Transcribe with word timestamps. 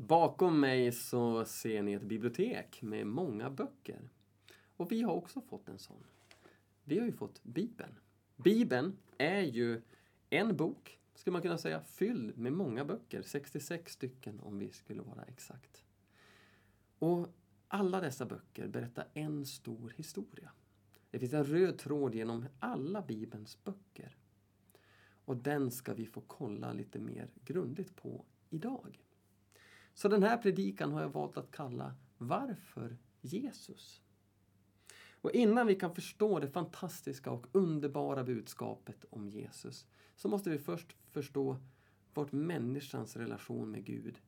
Bakom 0.00 0.60
mig 0.60 0.92
så 0.92 1.44
ser 1.44 1.82
ni 1.82 1.92
ett 1.92 2.02
bibliotek 2.02 2.82
med 2.82 3.06
många 3.06 3.50
böcker. 3.50 4.10
Och 4.76 4.92
vi 4.92 5.02
har 5.02 5.12
också 5.12 5.40
fått 5.40 5.68
en 5.68 5.78
sån. 5.78 6.04
Vi 6.84 6.98
har 6.98 7.06
ju 7.06 7.12
fått 7.12 7.42
Bibeln. 7.42 7.98
Bibeln 8.36 8.96
är 9.18 9.40
ju 9.40 9.82
en 10.30 10.56
bok, 10.56 10.98
skulle 11.14 11.32
man 11.32 11.42
kunna 11.42 11.58
säga, 11.58 11.82
fylld 11.82 12.38
med 12.38 12.52
många 12.52 12.84
böcker. 12.84 13.22
66 13.22 13.92
stycken 13.92 14.40
om 14.40 14.58
vi 14.58 14.70
skulle 14.70 15.02
vara 15.02 15.22
exakt. 15.22 15.84
Och 16.98 17.28
alla 17.68 18.00
dessa 18.00 18.26
böcker 18.26 18.68
berättar 18.68 19.08
en 19.14 19.46
stor 19.46 19.94
historia. 19.96 20.50
Det 21.10 21.18
finns 21.18 21.32
en 21.32 21.44
röd 21.44 21.78
tråd 21.78 22.14
genom 22.14 22.46
alla 22.58 23.02
Bibelns 23.02 23.64
böcker. 23.64 24.16
Och 25.24 25.36
den 25.36 25.70
ska 25.70 25.94
vi 25.94 26.06
få 26.06 26.20
kolla 26.20 26.72
lite 26.72 26.98
mer 26.98 27.28
grundligt 27.44 27.96
på 27.96 28.24
idag. 28.50 28.98
Så 29.98 30.08
den 30.08 30.22
här 30.22 30.36
predikan 30.36 30.92
har 30.92 31.00
jag 31.00 31.08
valt 31.08 31.36
att 31.36 31.50
kalla 31.50 31.94
Varför 32.18 32.98
Jesus? 33.20 34.02
Och 35.10 35.32
innan 35.32 35.66
vi 35.66 35.74
kan 35.74 35.94
förstå 35.94 36.38
det 36.38 36.48
fantastiska 36.48 37.30
och 37.30 37.46
underbara 37.52 38.24
budskapet 38.24 39.04
om 39.10 39.28
Jesus 39.28 39.86
så 40.16 40.28
måste 40.28 40.50
vi 40.50 40.58
först 40.58 40.96
förstå 41.10 41.56
vart 42.14 42.32
människans 42.32 43.16
relation 43.16 43.70
med 43.70 43.84
Gud 43.84 44.18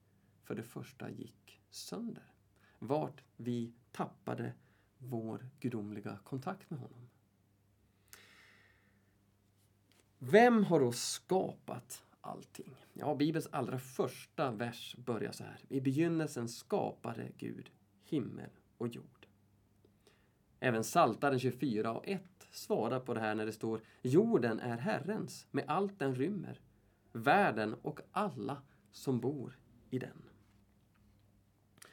för 0.42 0.54
det 0.54 0.62
första 0.62 1.10
gick 1.10 1.60
sönder. 1.70 2.32
Vart 2.78 3.22
vi 3.36 3.72
tappade 3.92 4.52
vår 4.98 5.48
gudomliga 5.60 6.18
kontakt 6.24 6.70
med 6.70 6.78
honom. 6.78 7.08
Vem 10.18 10.64
har 10.64 10.80
då 10.80 10.92
skapat 10.92 12.02
allting? 12.20 12.74
Ja, 12.92 13.14
Bibelns 13.14 13.48
allra 13.52 13.78
första 13.78 14.50
vers 14.50 14.96
börjar 14.98 15.32
så 15.32 15.44
här. 15.44 15.60
I 15.68 15.80
begynnelsen 15.80 16.48
skapade 16.48 17.28
Gud 17.36 17.70
himmel 18.04 18.50
och 18.78 18.88
jord. 18.88 19.26
Även 20.60 20.84
Saltaren 20.84 21.38
24 21.38 21.92
och 21.92 22.08
1 22.08 22.22
svarar 22.50 23.00
på 23.00 23.14
det 23.14 23.20
här 23.20 23.34
när 23.34 23.46
det 23.46 23.52
står 23.52 23.80
Jorden 24.02 24.60
är 24.60 24.76
Herrens 24.76 25.46
med 25.50 25.64
allt 25.68 25.98
den 25.98 26.14
rymmer, 26.14 26.60
världen 27.12 27.74
och 27.82 28.00
alla 28.12 28.62
som 28.92 29.20
bor 29.20 29.58
i 29.90 29.98
den. 29.98 30.22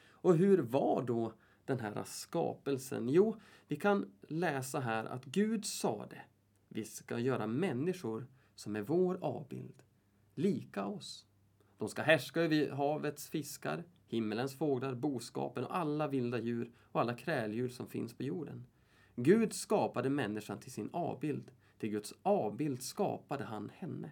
Och 0.09 0.35
hur 0.35 0.57
var 0.57 1.01
då 1.01 1.33
den 1.65 1.79
här 1.79 2.03
skapelsen? 2.03 3.09
Jo, 3.09 3.39
vi 3.67 3.75
kan 3.75 4.11
läsa 4.27 4.79
här 4.79 5.05
att 5.05 5.25
Gud 5.25 5.65
sade 5.65 6.21
vi 6.67 6.85
ska 6.85 7.19
göra 7.19 7.47
människor 7.47 8.27
som 8.55 8.75
är 8.75 8.81
vår 8.81 9.17
avbild, 9.21 9.83
lika 10.37 10.85
oss. 10.85 11.25
De 11.77 11.89
ska 11.89 12.01
härska 12.01 12.41
över 12.41 12.69
havets 12.69 13.29
fiskar, 13.29 13.83
himmelens 14.07 14.57
fåglar, 14.57 14.95
boskapen 14.95 15.63
och 15.63 15.77
alla 15.77 16.07
vilda 16.07 16.39
djur 16.39 16.71
och 16.91 17.01
alla 17.01 17.13
kräldjur 17.13 17.69
som 17.69 17.87
finns 17.87 18.13
på 18.13 18.23
jorden. 18.23 18.65
Gud 19.15 19.53
skapade 19.53 20.09
människan 20.09 20.59
till 20.59 20.71
sin 20.71 20.89
avbild. 20.93 21.51
Till 21.77 21.89
Guds 21.89 22.13
avbild 22.21 22.81
skapade 22.81 23.43
han 23.43 23.71
henne. 23.75 24.11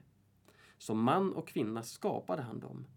Som 0.78 1.04
man 1.04 1.34
och 1.34 1.48
kvinna 1.48 1.84
skapade 1.84 2.42
han 2.42 2.60
dem. 2.60 2.88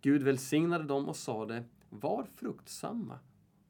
Gud 0.00 0.22
välsignade 0.22 0.84
dem 0.84 1.08
och 1.08 1.16
sade, 1.16 1.64
var 1.88 2.26
fruktsamma 2.36 3.18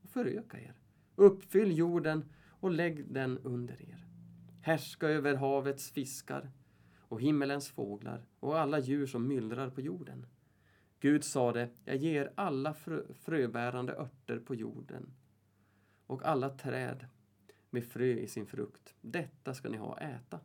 och 0.03 0.11
föröka 0.11 0.61
er. 0.61 0.75
Uppfyll 1.17 1.79
jorden 1.79 2.25
och 2.61 2.71
lägg 2.71 3.13
den 3.13 3.39
under 3.39 3.83
er. 3.83 4.07
Härska 4.61 5.09
över 5.09 5.35
havets 5.35 5.91
fiskar 5.91 6.51
och 7.13 7.21
himmelens 7.21 7.69
fåglar 7.69 8.27
och 8.41 8.59
alla 8.59 8.79
djur 8.79 9.07
som 9.07 9.29
myllrar 9.29 9.71
på 9.71 9.81
jorden. 9.81 10.27
Gud 11.01 11.25
sade, 11.25 11.69
jag 11.85 11.97
ger 11.97 12.33
alla 12.35 12.75
frö, 12.75 13.03
fröbärande 13.15 13.93
örter 13.93 14.39
på 14.39 14.55
jorden 14.55 15.13
och 16.07 16.25
alla 16.25 16.51
träd 16.51 17.07
med 17.71 17.85
frö 17.85 18.05
i 18.05 18.27
sin 18.27 18.47
frukt. 18.47 18.95
Detta 19.01 19.55
ska 19.55 19.69
ni 19.69 19.77
ha 19.77 19.95
att 19.95 20.03
äta. 20.03 20.41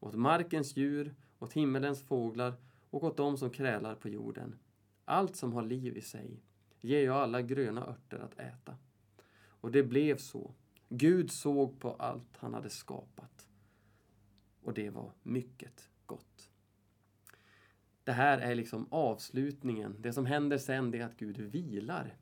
Åt 0.00 0.14
markens 0.14 0.76
djur, 0.76 1.14
åt 1.38 1.52
himmelens 1.52 2.02
fåglar 2.02 2.54
och 2.90 3.04
åt 3.04 3.16
dem 3.16 3.38
som 3.38 3.50
krälar 3.50 3.94
på 3.94 4.08
jorden. 4.08 4.58
Allt 5.04 5.36
som 5.36 5.52
har 5.52 5.62
liv 5.62 5.96
i 5.96 6.02
sig 6.02 6.42
ger 6.80 7.04
jag 7.04 7.16
alla 7.16 7.42
gröna 7.42 7.86
örter 7.86 8.18
att 8.18 8.38
äta. 8.38 8.76
Och 9.40 9.70
det 9.70 9.82
blev 9.82 10.16
så. 10.16 10.54
Gud 10.88 11.30
såg 11.30 11.80
på 11.80 11.92
allt 11.92 12.36
han 12.36 12.54
hade 12.54 12.70
skapat. 12.70 13.48
Och 14.62 14.74
det 14.74 14.90
var 14.90 15.12
mycket 15.22 15.90
gott. 16.08 16.50
Det 18.04 18.12
här 18.12 18.38
är 18.38 18.54
liksom 18.54 18.86
avslutningen. 18.90 19.96
Det 20.00 20.12
som 20.12 20.26
händer 20.26 20.58
sen 20.58 20.94
är 20.94 21.04
att 21.04 21.16
Gud 21.16 21.38
vilar 21.38 22.16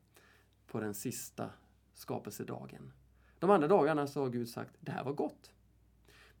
på 0.67 0.79
den 0.79 0.93
sista 0.93 1.49
skapelsedagen. 1.93 2.93
De 3.39 3.49
andra 3.49 3.67
dagarna 3.67 4.07
så 4.07 4.21
har 4.21 4.29
Gud 4.29 4.49
sagt, 4.49 4.75
det 4.79 4.91
här 4.91 5.03
var 5.03 5.13
gott. 5.13 5.53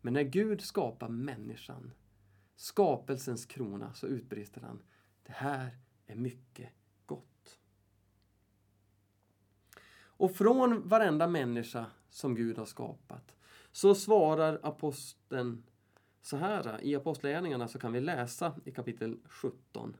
Men 0.01 0.13
när 0.13 0.23
Gud 0.23 0.61
skapar 0.61 1.09
människan, 1.09 1.91
skapelsens 2.55 3.45
krona, 3.45 3.93
så 3.93 4.07
utbrister 4.07 4.61
han, 4.61 4.83
det 5.23 5.33
här 5.33 5.77
är 6.05 6.15
mycket 6.15 6.69
gott. 7.05 7.59
Och 9.99 10.31
från 10.31 10.87
varenda 10.87 11.27
människa 11.27 11.85
som 12.09 12.35
Gud 12.35 12.57
har 12.57 12.65
skapat 12.65 13.35
så 13.71 13.95
svarar 13.95 14.59
aposteln 14.63 15.63
så 16.27 16.37
här. 16.37 16.67
Eh, 16.67 16.89
I 16.89 16.95
Apostlagärningarna 16.95 17.67
så 17.67 17.79
kan 17.79 17.93
vi 17.93 18.01
läsa 18.01 18.55
i 18.65 18.71
kapitel 18.71 19.17
17. 19.25 19.97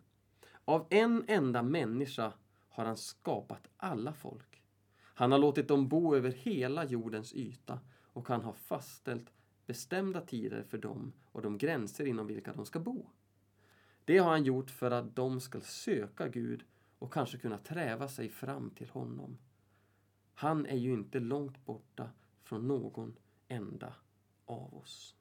Av 0.65 0.88
en 0.89 1.25
enda 1.27 1.63
människa 1.63 2.33
har 2.69 2.85
han 2.85 2.97
skapat 2.97 3.69
alla 3.77 4.13
folk. 4.13 4.63
Han 4.99 5.31
har 5.31 5.39
låtit 5.39 5.67
dem 5.67 5.88
bo 5.88 6.15
över 6.15 6.31
hela 6.31 6.85
jordens 6.85 7.33
yta 7.33 7.79
och 8.13 8.27
han 8.27 8.41
har 8.41 8.53
fastställt 8.53 9.33
bestämda 9.65 10.21
tider 10.21 10.63
för 10.63 10.77
dem 10.77 11.13
och 11.31 11.41
de 11.41 11.57
gränser 11.57 12.05
inom 12.05 12.27
vilka 12.27 12.53
de 12.53 12.65
ska 12.65 12.79
bo. 12.79 13.09
Det 14.05 14.17
har 14.17 14.29
han 14.29 14.44
gjort 14.44 14.69
för 14.69 14.91
att 14.91 15.15
de 15.15 15.41
ska 15.41 15.61
söka 15.61 16.27
Gud 16.27 16.63
och 16.99 17.13
kanske 17.13 17.38
kunna 17.38 17.57
träva 17.57 18.07
sig 18.07 18.29
fram 18.29 18.69
till 18.69 18.89
honom. 18.89 19.38
Han 20.33 20.65
är 20.65 20.77
ju 20.77 20.94
inte 20.94 21.19
långt 21.19 21.65
borta 21.65 22.09
från 22.44 22.67
någon 22.67 23.15
enda 23.47 23.94
av 24.45 24.75
oss. 24.75 25.17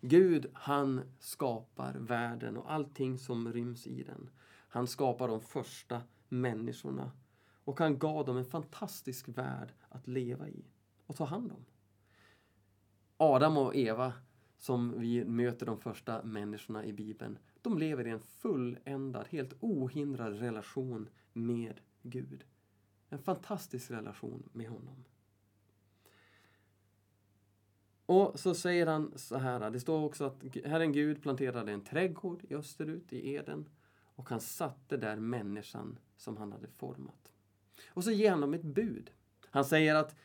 Gud, 0.00 0.46
han 0.52 1.00
skapar 1.18 1.94
världen 1.94 2.56
och 2.56 2.72
allting 2.72 3.18
som 3.18 3.52
ryms 3.52 3.86
i 3.86 4.02
den. 4.02 4.30
Han 4.68 4.86
skapar 4.86 5.28
de 5.28 5.40
första 5.40 6.02
människorna 6.28 7.12
och 7.64 7.78
han 7.78 7.98
gav 7.98 8.24
dem 8.24 8.36
en 8.36 8.44
fantastisk 8.44 9.28
värld 9.28 9.72
att 9.88 10.06
leva 10.06 10.48
i 10.48 10.64
och 11.06 11.16
ta 11.16 11.24
hand 11.24 11.52
om. 11.52 11.64
Adam 13.16 13.56
och 13.56 13.76
Eva, 13.76 14.12
som 14.56 15.00
vi 15.00 15.24
möter 15.24 15.66
de 15.66 15.78
första 15.78 16.22
människorna 16.22 16.84
i 16.84 16.92
Bibeln, 16.92 17.38
de 17.62 17.78
lever 17.78 18.06
i 18.06 18.10
en 18.10 18.20
fulländad, 18.20 19.26
helt 19.26 19.54
ohindrad 19.60 20.38
relation 20.38 21.08
med 21.32 21.80
Gud. 22.02 22.44
En 23.08 23.18
fantastisk 23.18 23.90
relation 23.90 24.48
med 24.52 24.68
honom. 24.68 25.04
Och 28.06 28.40
så 28.40 28.54
säger 28.54 28.86
han 28.86 29.12
så 29.16 29.36
här, 29.36 29.70
det 29.70 29.80
står 29.80 30.04
också 30.04 30.24
att 30.24 30.44
Herren 30.64 30.92
Gud 30.92 31.22
planterade 31.22 31.72
en 31.72 31.84
trädgård 31.84 32.44
i 32.48 32.54
österut, 32.54 33.12
i 33.12 33.34
Eden, 33.34 33.68
och 34.14 34.30
han 34.30 34.40
satte 34.40 34.96
där 34.96 35.16
människan 35.16 35.98
som 36.16 36.36
han 36.36 36.52
hade 36.52 36.68
format. 36.68 37.32
Och 37.88 38.04
så 38.04 38.10
ger 38.10 38.30
han 38.30 38.40
dem 38.40 38.54
ett 38.54 38.62
bud. 38.62 39.10
Han 39.50 39.64
säger 39.64 39.94
att 39.94 40.16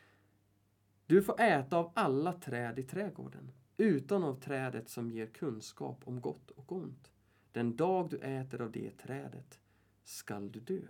du 1.06 1.22
får 1.22 1.42
äta 1.42 1.78
av 1.78 1.92
alla 1.96 2.34
träd 2.34 2.80
i 2.80 2.84
trädgården, 2.84 3.52
utan 3.78 4.24
av 4.24 4.40
trädet 4.40 4.90
som 4.90 5.12
ger 5.12 5.28
kunskap 5.28 6.02
om 6.04 6.22
gott 6.22 6.52
och 6.52 6.72
ont. 6.72 7.12
Den 7.52 7.76
dag 7.76 8.10
du 8.10 8.18
äter 8.18 8.62
av 8.62 8.72
det 8.72 8.98
trädet 8.98 9.60
skall 10.04 10.52
du 10.52 10.60
dö. 10.60 10.82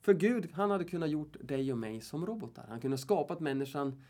För 0.00 0.14
Gud, 0.14 0.50
han 0.52 0.70
hade 0.70 0.84
kunnat 0.84 1.10
gjort 1.10 1.36
dig 1.40 1.72
och 1.72 1.78
mig 1.78 2.00
som 2.00 2.26
robotar. 2.26 2.66
Han 2.68 2.80
kunde 2.80 2.92
ha 2.92 2.98
skapat 2.98 3.40
människan 3.40 4.02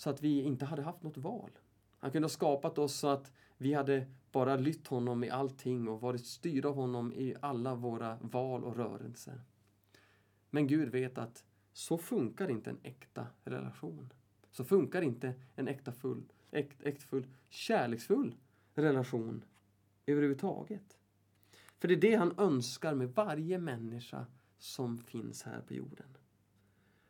så 0.00 0.10
att 0.10 0.22
vi 0.22 0.42
inte 0.42 0.64
hade 0.64 0.82
haft 0.82 1.02
något 1.02 1.16
val. 1.16 1.50
Han 1.98 2.10
kunde 2.10 2.24
ha 2.24 2.30
skapat 2.30 2.78
oss 2.78 2.94
så 2.94 3.08
att 3.08 3.32
vi 3.56 3.74
hade 3.74 4.06
bara 4.32 4.56
lytt 4.56 4.86
honom 4.86 5.24
i 5.24 5.30
allting 5.30 5.88
och 5.88 6.00
varit 6.00 6.26
styrda 6.26 6.68
av 6.68 6.74
honom 6.74 7.12
i 7.12 7.34
alla 7.40 7.74
våra 7.74 8.18
val 8.20 8.64
och 8.64 8.76
rörelser. 8.76 9.40
Men 10.50 10.66
Gud 10.66 10.88
vet 10.88 11.18
att 11.18 11.44
så 11.72 11.98
funkar 11.98 12.50
inte 12.50 12.70
en 12.70 12.78
äkta 12.82 13.26
relation. 13.44 14.12
Så 14.50 14.64
funkar 14.64 15.02
inte 15.02 15.34
en 15.54 15.68
äktafull, 15.68 16.32
äkt, 16.50 16.82
äktfull, 16.82 17.26
kärleksfull 17.48 18.34
relation 18.74 19.44
överhuvudtaget. 20.06 20.98
För 21.78 21.88
det 21.88 21.94
är 21.94 22.00
det 22.00 22.14
han 22.14 22.38
önskar 22.38 22.94
med 22.94 23.14
varje 23.14 23.58
människa 23.58 24.26
som 24.58 24.98
finns 24.98 25.42
här 25.42 25.60
på 25.60 25.74
jorden. 25.74 26.16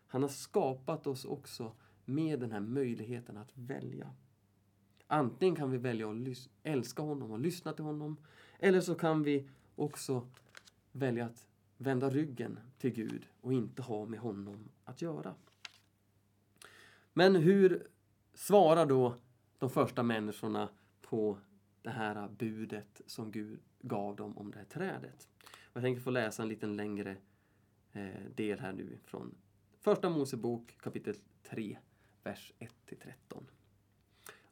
Han 0.07 0.23
har 0.23 0.29
skapat 0.29 1.07
oss 1.07 1.25
också 1.25 1.73
med 2.15 2.41
den 2.41 2.53
här 2.53 2.61
möjligheten 2.61 3.37
att 3.37 3.53
välja. 3.55 4.15
Antingen 5.07 5.57
kan 5.57 5.71
vi 5.71 5.79
välja 5.79 6.11
att 6.11 6.49
älska 6.63 7.03
honom 7.03 7.31
och 7.31 7.41
lyssna 7.41 7.73
till 7.73 7.85
honom 7.85 8.17
eller 8.59 8.81
så 8.81 8.95
kan 8.95 9.23
vi 9.23 9.49
också 9.75 10.29
välja 10.93 11.25
att 11.27 11.47
vända 11.77 12.11
ryggen 12.11 12.59
till 12.79 12.91
Gud 12.91 13.27
och 13.41 13.53
inte 13.53 13.83
ha 13.83 14.07
med 14.07 14.21
honom 14.21 14.69
att 14.85 15.03
göra. 15.03 15.35
Men 17.13 17.37
hur 17.37 17.87
svarar 18.35 18.87
då 18.87 19.17
de 19.59 19.71
första 19.71 20.03
människorna 20.03 20.69
på 21.03 21.39
det 21.83 21.91
här 21.91 22.29
budet 22.29 23.01
som 23.07 23.31
Gud 23.31 23.61
gav 23.81 24.17
dem 24.17 24.39
om 24.39 24.51
det 24.51 24.59
här 24.59 24.65
trädet? 24.65 25.29
Jag 25.73 25.83
tänker 25.83 26.03
få 26.03 26.11
läsa 26.11 26.43
en 26.43 26.49
liten 26.49 26.77
längre 26.77 27.17
eh, 27.93 28.25
del 28.35 28.59
här 28.59 28.73
nu 28.73 28.99
från 29.05 29.35
Första 29.79 30.11
Mosebok 30.11 30.77
kapitel 30.81 31.15
3, 31.43 31.79
vers 32.23 32.53
1-13. 32.59 33.45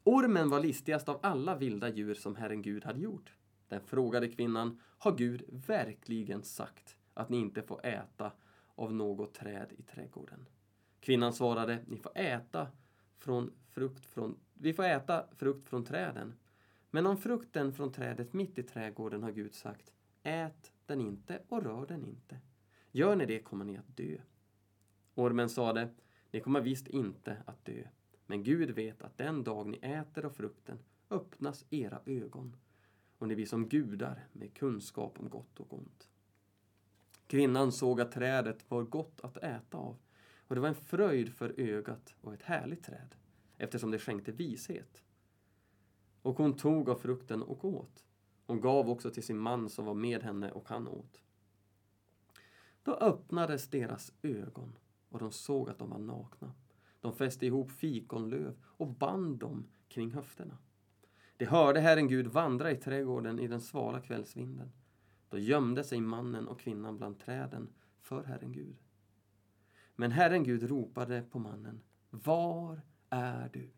Ormen 0.03 0.49
var 0.49 0.59
listigast 0.59 1.09
av 1.09 1.19
alla 1.23 1.55
vilda 1.55 1.89
djur 1.89 2.13
som 2.13 2.35
Herren 2.35 2.61
Gud 2.61 2.85
hade 2.85 2.99
gjort. 2.99 3.33
Den 3.67 3.81
frågade 3.81 4.27
kvinnan, 4.27 4.81
har 4.97 5.15
Gud 5.15 5.43
verkligen 5.47 6.43
sagt 6.43 6.97
att 7.13 7.29
ni 7.29 7.37
inte 7.37 7.61
får 7.61 7.85
äta 7.85 8.31
av 8.75 8.93
något 8.93 9.33
träd 9.33 9.73
i 9.77 9.81
trädgården? 9.81 10.45
Kvinnan 10.99 11.33
svarade, 11.33 11.79
ni 11.87 11.97
får 11.97 12.11
äta 12.15 12.67
från 13.17 13.51
frukt 13.69 14.05
från, 14.05 14.39
vi 14.53 14.73
får 14.73 14.83
äta 14.83 15.25
frukt 15.35 15.69
från 15.69 15.85
träden. 15.85 16.33
Men 16.91 17.05
om 17.05 17.17
frukten 17.17 17.73
från 17.73 17.91
trädet 17.91 18.33
mitt 18.33 18.57
i 18.57 18.63
trädgården 18.63 19.23
har 19.23 19.31
Gud 19.31 19.53
sagt, 19.53 19.91
ät 20.23 20.71
den 20.85 21.01
inte 21.01 21.41
och 21.49 21.63
rör 21.63 21.85
den 21.87 22.05
inte. 22.05 22.39
Gör 22.91 23.15
ni 23.15 23.25
det 23.25 23.39
kommer 23.39 23.65
ni 23.65 23.77
att 23.77 23.97
dö. 23.97 24.17
Ormen 25.15 25.49
sade, 25.49 25.89
ni 26.31 26.39
kommer 26.39 26.61
visst 26.61 26.87
inte 26.87 27.37
att 27.45 27.65
dö. 27.65 27.83
Men 28.25 28.43
Gud 28.43 28.69
vet 28.69 29.01
att 29.01 29.17
den 29.17 29.43
dag 29.43 29.67
ni 29.67 29.77
äter 29.77 30.25
av 30.25 30.29
frukten 30.29 30.79
öppnas 31.09 31.65
era 31.69 32.01
ögon 32.05 32.55
och 33.17 33.27
ni 33.27 33.35
blir 33.35 33.45
som 33.45 33.69
gudar 33.69 34.27
med 34.33 34.53
kunskap 34.53 35.19
om 35.19 35.29
gott 35.29 35.59
och 35.59 35.73
ont. 35.73 36.09
Kvinnan 37.27 37.71
såg 37.71 38.01
att 38.01 38.11
trädet 38.11 38.71
var 38.71 38.83
gott 38.83 39.21
att 39.21 39.37
äta 39.37 39.77
av 39.77 39.97
och 40.47 40.55
det 40.55 40.61
var 40.61 40.67
en 40.67 40.75
fröjd 40.75 41.33
för 41.33 41.59
ögat 41.59 42.15
och 42.21 42.33
ett 42.33 42.43
härligt 42.43 42.83
träd 42.83 43.15
eftersom 43.57 43.91
det 43.91 43.99
skänkte 43.99 44.31
vishet. 44.31 45.03
Och 46.21 46.37
hon 46.37 46.55
tog 46.55 46.89
av 46.89 46.95
frukten 46.95 47.43
och 47.43 47.65
åt. 47.65 48.05
Hon 48.45 48.61
gav 48.61 48.89
också 48.89 49.11
till 49.11 49.23
sin 49.23 49.37
man 49.37 49.69
som 49.69 49.85
var 49.85 49.93
med 49.93 50.23
henne 50.23 50.51
och 50.51 50.69
han 50.69 50.87
åt. 50.87 51.21
Då 52.83 52.93
öppnades 52.93 53.67
deras 53.67 54.13
ögon 54.21 54.77
och 55.09 55.19
de 55.19 55.31
såg 55.31 55.69
att 55.69 55.79
de 55.79 55.89
var 55.89 55.99
nakna. 55.99 56.53
De 57.01 57.13
fäste 57.13 57.45
ihop 57.45 57.71
fikonlöv 57.71 58.57
och 58.63 58.87
band 58.87 59.39
dem 59.39 59.67
kring 59.87 60.11
höfterna. 60.11 60.57
De 61.37 61.45
hörde 61.45 61.79
Herren 61.79 62.07
Gud 62.07 62.27
vandra 62.27 62.71
i 62.71 62.75
trädgården 62.75 63.39
i 63.39 63.47
den 63.47 63.61
svala 63.61 64.01
kvällsvinden. 64.01 64.71
Då 65.29 65.37
gömde 65.37 65.83
sig 65.83 66.01
mannen 66.01 66.47
och 66.47 66.59
kvinnan 66.59 66.97
bland 66.97 67.19
träden 67.19 67.69
för 68.01 68.23
Herren 68.23 68.51
Gud. 68.51 68.77
Men 69.95 70.11
Herren 70.11 70.43
Gud 70.43 70.63
ropade 70.63 71.21
på 71.21 71.39
mannen. 71.39 71.81
Var 72.09 72.81
är 73.09 73.49
du? 73.53 73.69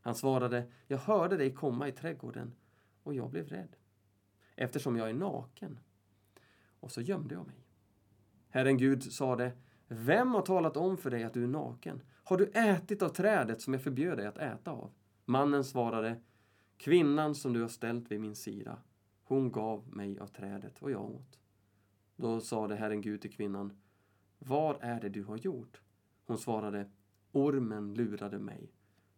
Han 0.00 0.14
svarade, 0.14 0.70
jag 0.86 0.98
hörde 0.98 1.36
dig 1.36 1.54
komma 1.54 1.88
i 1.88 1.92
trädgården 1.92 2.54
och 3.02 3.14
jag 3.14 3.30
blev 3.30 3.48
rädd 3.48 3.76
eftersom 4.56 4.96
jag 4.96 5.08
är 5.08 5.14
naken. 5.14 5.78
Och 6.80 6.90
så 6.90 7.00
gömde 7.00 7.34
jag 7.34 7.46
mig. 7.46 7.66
Herren 8.48 8.76
Gud 8.76 9.02
sade, 9.02 9.52
vem 9.88 10.30
har 10.30 10.42
talat 10.42 10.76
om 10.76 10.96
för 10.96 11.10
dig 11.10 11.24
att 11.24 11.34
du 11.34 11.44
är 11.44 11.48
naken? 11.48 12.02
Har 12.24 12.36
du 12.36 12.44
ätit 12.44 13.02
av 13.02 13.08
trädet 13.08 13.60
som 13.60 13.72
jag 13.72 13.82
förbjöd 13.82 14.18
dig 14.18 14.26
att 14.26 14.38
äta 14.38 14.70
av? 14.70 14.90
Mannen 15.24 15.64
svarade, 15.64 16.20
kvinnan 16.76 17.34
som 17.34 17.52
du 17.52 17.60
har 17.60 17.68
ställt 17.68 18.10
vid 18.10 18.20
min 18.20 18.36
sida, 18.36 18.78
hon 19.24 19.52
gav 19.52 19.96
mig 19.96 20.18
av 20.18 20.26
trädet 20.26 20.82
och 20.82 20.90
jag 20.90 21.10
åt. 21.10 21.38
Då 22.16 22.40
sade 22.40 22.76
Herren 22.76 23.00
Gud 23.00 23.20
till 23.20 23.32
kvinnan, 23.32 23.78
vad 24.38 24.76
är 24.80 25.00
det 25.00 25.08
du 25.08 25.24
har 25.24 25.36
gjort? 25.36 25.80
Hon 26.26 26.38
svarade, 26.38 26.90
ormen 27.32 27.94
lurade 27.94 28.38
mig 28.38 28.72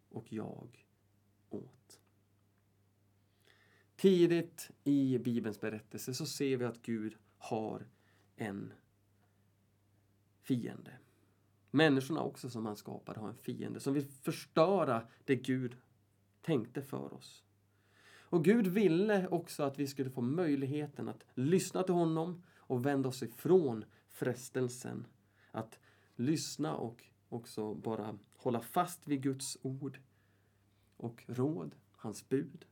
och 0.09 0.33
jag 0.33 0.87
åt. 1.49 1.99
Tidigt 3.95 4.71
i 4.83 5.17
Bibelns 5.17 5.61
berättelse 5.61 6.13
så 6.13 6.25
ser 6.25 6.57
vi 6.57 6.65
att 6.65 6.81
Gud 6.81 7.15
har 7.37 7.87
en 8.35 8.73
fiende. 10.47 10.91
Människorna 11.71 12.21
också 12.21 12.49
som 12.49 12.65
han 12.65 12.75
skapade 12.75 13.19
har 13.19 13.27
en 13.27 13.35
fiende 13.35 13.79
som 13.79 13.93
vill 13.93 14.05
förstöra 14.05 15.07
det 15.25 15.35
Gud 15.35 15.77
tänkte 16.41 16.81
för 16.81 17.13
oss. 17.13 17.43
Och 18.29 18.43
Gud 18.43 18.67
ville 18.67 19.27
också 19.27 19.63
att 19.63 19.79
vi 19.79 19.87
skulle 19.87 20.09
få 20.09 20.21
möjligheten 20.21 21.09
att 21.09 21.25
lyssna 21.33 21.83
till 21.83 21.93
honom 21.93 22.43
och 22.57 22.85
vända 22.85 23.09
oss 23.09 23.23
ifrån 23.23 23.85
frestelsen 24.09 25.07
att 25.51 25.79
lyssna 26.15 26.75
och 26.75 27.03
också 27.29 27.73
bara 27.73 28.17
hålla 28.35 28.61
fast 28.61 29.07
vid 29.07 29.21
Guds 29.21 29.57
ord 29.61 29.99
och 30.97 31.23
råd, 31.27 31.75
hans 31.91 32.29
bud. 32.29 32.65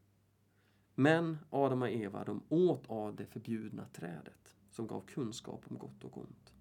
Men 0.96 1.38
Adam 1.50 1.82
och 1.82 1.90
Eva, 1.90 2.24
de 2.24 2.44
åt 2.50 2.90
av 2.90 3.16
det 3.16 3.26
förbjudna 3.26 3.86
trädet 3.94 4.56
som 4.72 4.88
gav 4.88 5.02
kunskap 5.02 5.66
om 5.70 5.78
gott 5.78 6.04
och 6.04 6.18
ont. 6.18 6.55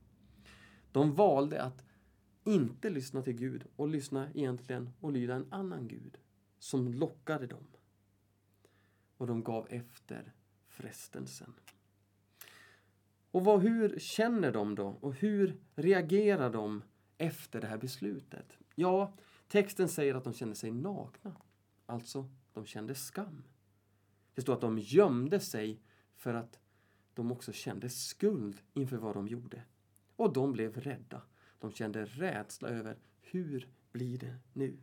De 0.94 1.14
valde 1.14 1.62
att 1.62 1.84
inte 2.44 2.90
lyssna 2.90 3.22
till 3.22 3.32
Gud 3.32 3.66
och 3.76 3.88
lyssna 3.88 4.28
egentligen 4.34 4.90
och 5.00 5.12
lyda 5.12 5.34
en 5.34 5.52
annan 5.52 5.88
Gud 5.88 6.18
som 6.58 6.88
lockade 6.88 7.46
dem. 7.46 7.66
Och 9.16 9.26
de 9.26 9.42
gav 9.42 9.66
efter 9.70 10.32
frestelsen. 10.68 11.54
Och 13.30 13.44
vad, 13.44 13.62
hur 13.62 13.98
känner 13.98 14.52
de 14.52 14.74
då? 14.74 14.86
Och 14.86 15.14
hur 15.14 15.60
reagerar 15.74 16.50
de 16.50 16.82
efter 17.18 17.60
det 17.60 17.66
här 17.66 17.78
beslutet? 17.78 18.58
Ja, 18.74 19.16
texten 19.48 19.88
säger 19.88 20.14
att 20.14 20.24
de 20.24 20.32
kände 20.32 20.54
sig 20.54 20.70
nakna. 20.70 21.36
Alltså, 21.86 22.28
de 22.52 22.66
kände 22.66 22.94
skam. 22.94 23.44
Det 24.34 24.42
står 24.42 24.54
att 24.54 24.60
de 24.60 24.78
gömde 24.78 25.40
sig 25.40 25.80
för 26.16 26.34
att 26.34 26.58
de 27.14 27.32
också 27.32 27.52
kände 27.52 27.90
skuld 27.90 28.60
inför 28.74 28.96
vad 28.96 29.14
de 29.14 29.28
gjorde. 29.28 29.62
Och 30.16 30.32
de 30.32 30.52
blev 30.52 30.80
rädda. 30.80 31.22
De 31.58 31.72
kände 31.72 32.04
rädsla 32.04 32.68
över 32.68 32.98
hur 33.20 33.68
blir 33.92 34.18
det 34.18 34.36
nu? 34.52 34.78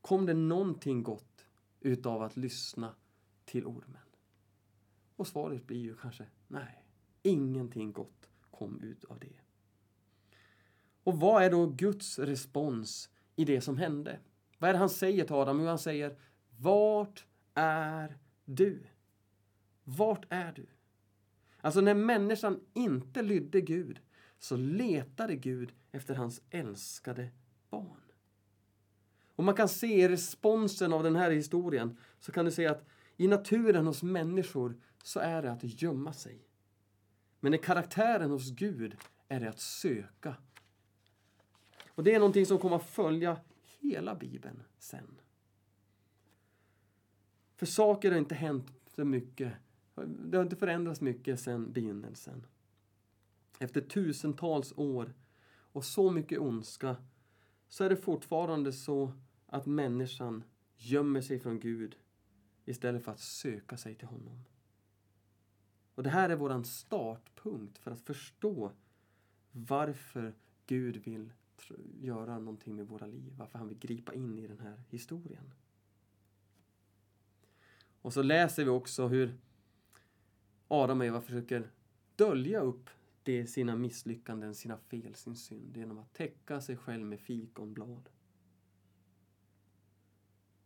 Kom 0.00 0.26
det 0.26 0.34
någonting 0.34 1.02
gott 1.02 1.46
utav 1.80 2.22
att 2.22 2.36
lyssna 2.36 2.94
till 3.44 3.66
ormen? 3.66 3.98
Och 5.16 5.26
svaret 5.26 5.66
blir 5.66 5.80
ju 5.80 5.96
kanske 5.96 6.26
nej. 6.48 6.84
Ingenting 7.22 7.92
gott 7.92 8.30
kom 8.50 8.80
ut 8.80 9.04
av 9.04 9.18
det. 9.18 9.40
Och 11.04 11.20
vad 11.20 11.42
är 11.42 11.50
då 11.50 11.66
Guds 11.66 12.18
respons 12.18 13.10
i 13.36 13.44
det 13.44 13.60
som 13.60 13.76
hände? 13.76 14.18
Vad 14.58 14.68
är 14.68 14.72
det 14.72 14.78
han 14.78 14.90
säger 14.90 15.24
till 15.24 15.34
Adam? 15.34 15.60
Jo, 15.60 15.66
han 15.66 15.78
säger 15.78 16.18
Vart 16.58 17.26
är 17.54 18.18
du? 18.44 18.86
Vart 19.84 20.26
är 20.28 20.52
du? 20.52 20.66
Alltså 21.64 21.80
när 21.80 21.94
människan 21.94 22.60
inte 22.74 23.22
lydde 23.22 23.60
Gud 23.60 24.00
så 24.38 24.56
letade 24.56 25.36
Gud 25.36 25.72
efter 25.92 26.14
hans 26.14 26.42
älskade 26.50 27.30
barn. 27.70 28.00
Och 29.34 29.44
man 29.44 29.54
kan 29.54 29.68
se 29.68 30.04
i 30.04 30.08
responsen 30.08 30.92
av 30.92 31.02
den 31.02 31.16
här 31.16 31.30
historien 31.30 31.98
så 32.18 32.32
kan 32.32 32.44
du 32.44 32.50
se 32.50 32.66
att 32.66 32.86
i 33.16 33.28
naturen 33.28 33.86
hos 33.86 34.02
människor 34.02 34.76
så 35.02 35.20
är 35.20 35.42
det 35.42 35.52
att 35.52 35.82
gömma 35.82 36.12
sig. 36.12 36.48
Men 37.40 37.54
i 37.54 37.58
karaktären 37.58 38.30
hos 38.30 38.50
Gud 38.50 38.96
är 39.28 39.40
det 39.40 39.48
att 39.48 39.60
söka. 39.60 40.36
Och 41.88 42.04
det 42.04 42.14
är 42.14 42.18
någonting 42.18 42.46
som 42.46 42.58
kommer 42.58 42.76
att 42.76 42.90
följa 42.90 43.36
hela 43.80 44.14
Bibeln 44.14 44.62
sen. 44.78 45.20
För 47.56 47.66
saker 47.66 48.10
har 48.10 48.18
inte 48.18 48.34
hänt 48.34 48.72
så 48.94 49.04
mycket 49.04 49.52
det 49.94 50.36
har 50.36 50.44
inte 50.44 50.56
förändrats 50.56 51.00
mycket 51.00 51.40
sedan 51.40 51.72
begynnelsen. 51.72 52.46
Efter 53.58 53.80
tusentals 53.80 54.72
år 54.76 55.14
och 55.54 55.84
så 55.84 56.10
mycket 56.10 56.38
ondska 56.38 56.96
så 57.68 57.84
är 57.84 57.88
det 57.88 57.96
fortfarande 57.96 58.72
så 58.72 59.12
att 59.46 59.66
människan 59.66 60.44
gömmer 60.76 61.20
sig 61.20 61.38
från 61.38 61.60
Gud 61.60 61.96
istället 62.64 63.04
för 63.04 63.12
att 63.12 63.20
söka 63.20 63.76
sig 63.76 63.94
till 63.94 64.08
honom. 64.08 64.44
Och 65.94 66.02
Det 66.02 66.10
här 66.10 66.30
är 66.30 66.36
vår 66.36 66.62
startpunkt 66.62 67.78
för 67.78 67.90
att 67.90 68.00
förstå 68.00 68.72
varför 69.52 70.34
Gud 70.66 70.96
vill 70.96 71.32
göra 72.00 72.38
någonting 72.38 72.76
med 72.76 72.88
våra 72.88 73.06
liv, 73.06 73.32
varför 73.36 73.58
han 73.58 73.68
vill 73.68 73.78
gripa 73.78 74.14
in 74.14 74.38
i 74.38 74.46
den 74.46 74.60
här 74.60 74.82
historien. 74.88 75.54
Och 78.02 78.12
så 78.12 78.22
läser 78.22 78.64
vi 78.64 78.70
också 78.70 79.08
hur 79.08 79.38
Adam 80.72 81.00
och 81.00 81.06
Eva 81.06 81.20
försöker 81.20 81.70
dölja 82.16 82.60
upp 82.60 82.90
det, 83.22 83.46
sina 83.46 83.76
misslyckanden, 83.76 84.54
sina 84.54 84.76
fel, 84.76 85.14
sin 85.14 85.36
synd 85.36 85.76
genom 85.76 85.98
att 85.98 86.14
täcka 86.14 86.60
sig 86.60 86.76
själv 86.76 87.06
med 87.06 87.20
fikonblad. 87.20 88.08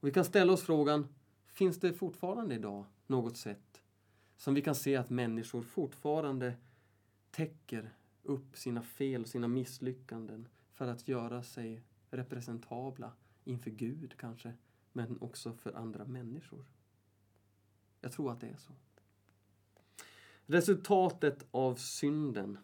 Och 0.00 0.08
vi 0.08 0.12
kan 0.12 0.24
ställa 0.24 0.52
oss 0.52 0.62
frågan, 0.62 1.08
finns 1.46 1.80
det 1.80 1.92
fortfarande 1.92 2.54
idag 2.54 2.84
något 3.06 3.36
sätt 3.36 3.82
som 4.36 4.54
vi 4.54 4.62
kan 4.62 4.74
se 4.74 4.96
att 4.96 5.10
människor 5.10 5.62
fortfarande 5.62 6.56
täcker 7.30 7.94
upp 8.22 8.56
sina 8.56 8.82
fel 8.82 9.22
och 9.22 9.28
sina 9.28 9.48
misslyckanden 9.48 10.48
för 10.72 10.86
att 10.88 11.08
göra 11.08 11.42
sig 11.42 11.82
representabla 12.10 13.12
inför 13.44 13.70
Gud 13.70 14.14
kanske, 14.18 14.52
men 14.92 15.18
också 15.20 15.52
för 15.54 15.72
andra 15.72 16.04
människor. 16.04 16.64
Jag 18.00 18.12
tror 18.12 18.32
att 18.32 18.40
det 18.40 18.48
är 18.48 18.56
så. 18.56 18.72
Resultatet 20.46 21.46
av 21.50 21.74
synden. 21.74 22.58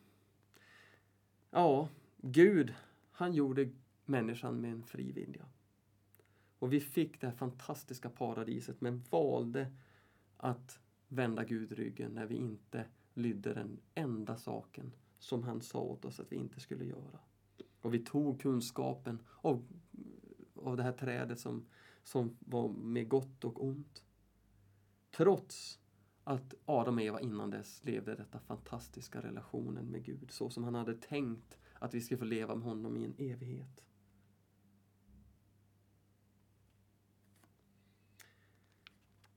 Ja, 1.50 1.88
Gud, 2.16 2.74
han 3.10 3.34
gjorde 3.34 3.70
människan 4.04 4.60
med 4.60 4.72
en 4.72 4.82
fri 4.82 5.12
vilja. 5.12 5.46
Och 6.58 6.72
vi 6.72 6.80
fick 6.80 7.20
det 7.20 7.26
här 7.26 7.34
fantastiska 7.34 8.10
paradiset 8.10 8.80
men 8.80 9.02
valde 9.10 9.72
att 10.36 10.80
vända 11.08 11.44
Gud 11.44 11.72
ryggen 11.72 12.12
när 12.12 12.26
vi 12.26 12.34
inte 12.34 12.84
lydde 13.14 13.54
den 13.54 13.80
enda 13.94 14.36
saken 14.36 14.92
som 15.18 15.42
han 15.42 15.60
sa 15.62 15.78
åt 15.78 16.04
oss 16.04 16.20
att 16.20 16.32
vi 16.32 16.36
inte 16.36 16.60
skulle 16.60 16.84
göra. 16.84 17.18
Och 17.80 17.94
vi 17.94 17.98
tog 17.98 18.40
kunskapen 18.40 19.18
av, 19.36 19.64
av 20.54 20.76
det 20.76 20.82
här 20.82 20.92
trädet 20.92 21.40
som, 21.40 21.66
som 22.02 22.36
var 22.40 22.68
med 22.68 23.08
gott 23.08 23.44
och 23.44 23.64
ont. 23.64 24.04
Trots 25.10 25.78
att 26.24 26.54
Adam 26.64 26.96
och 26.96 27.02
Eva 27.02 27.20
innan 27.20 27.50
dess 27.50 27.84
levde 27.84 28.14
detta 28.14 28.38
fantastiska 28.38 29.20
relationen 29.20 29.86
med 29.86 30.04
Gud 30.04 30.30
så 30.30 30.50
som 30.50 30.64
han 30.64 30.74
hade 30.74 30.94
tänkt 30.94 31.58
att 31.74 31.94
vi 31.94 32.00
skulle 32.00 32.18
få 32.18 32.24
leva 32.24 32.54
med 32.54 32.64
honom 32.64 32.96
i 32.96 33.04
en 33.04 33.14
evighet. 33.18 33.82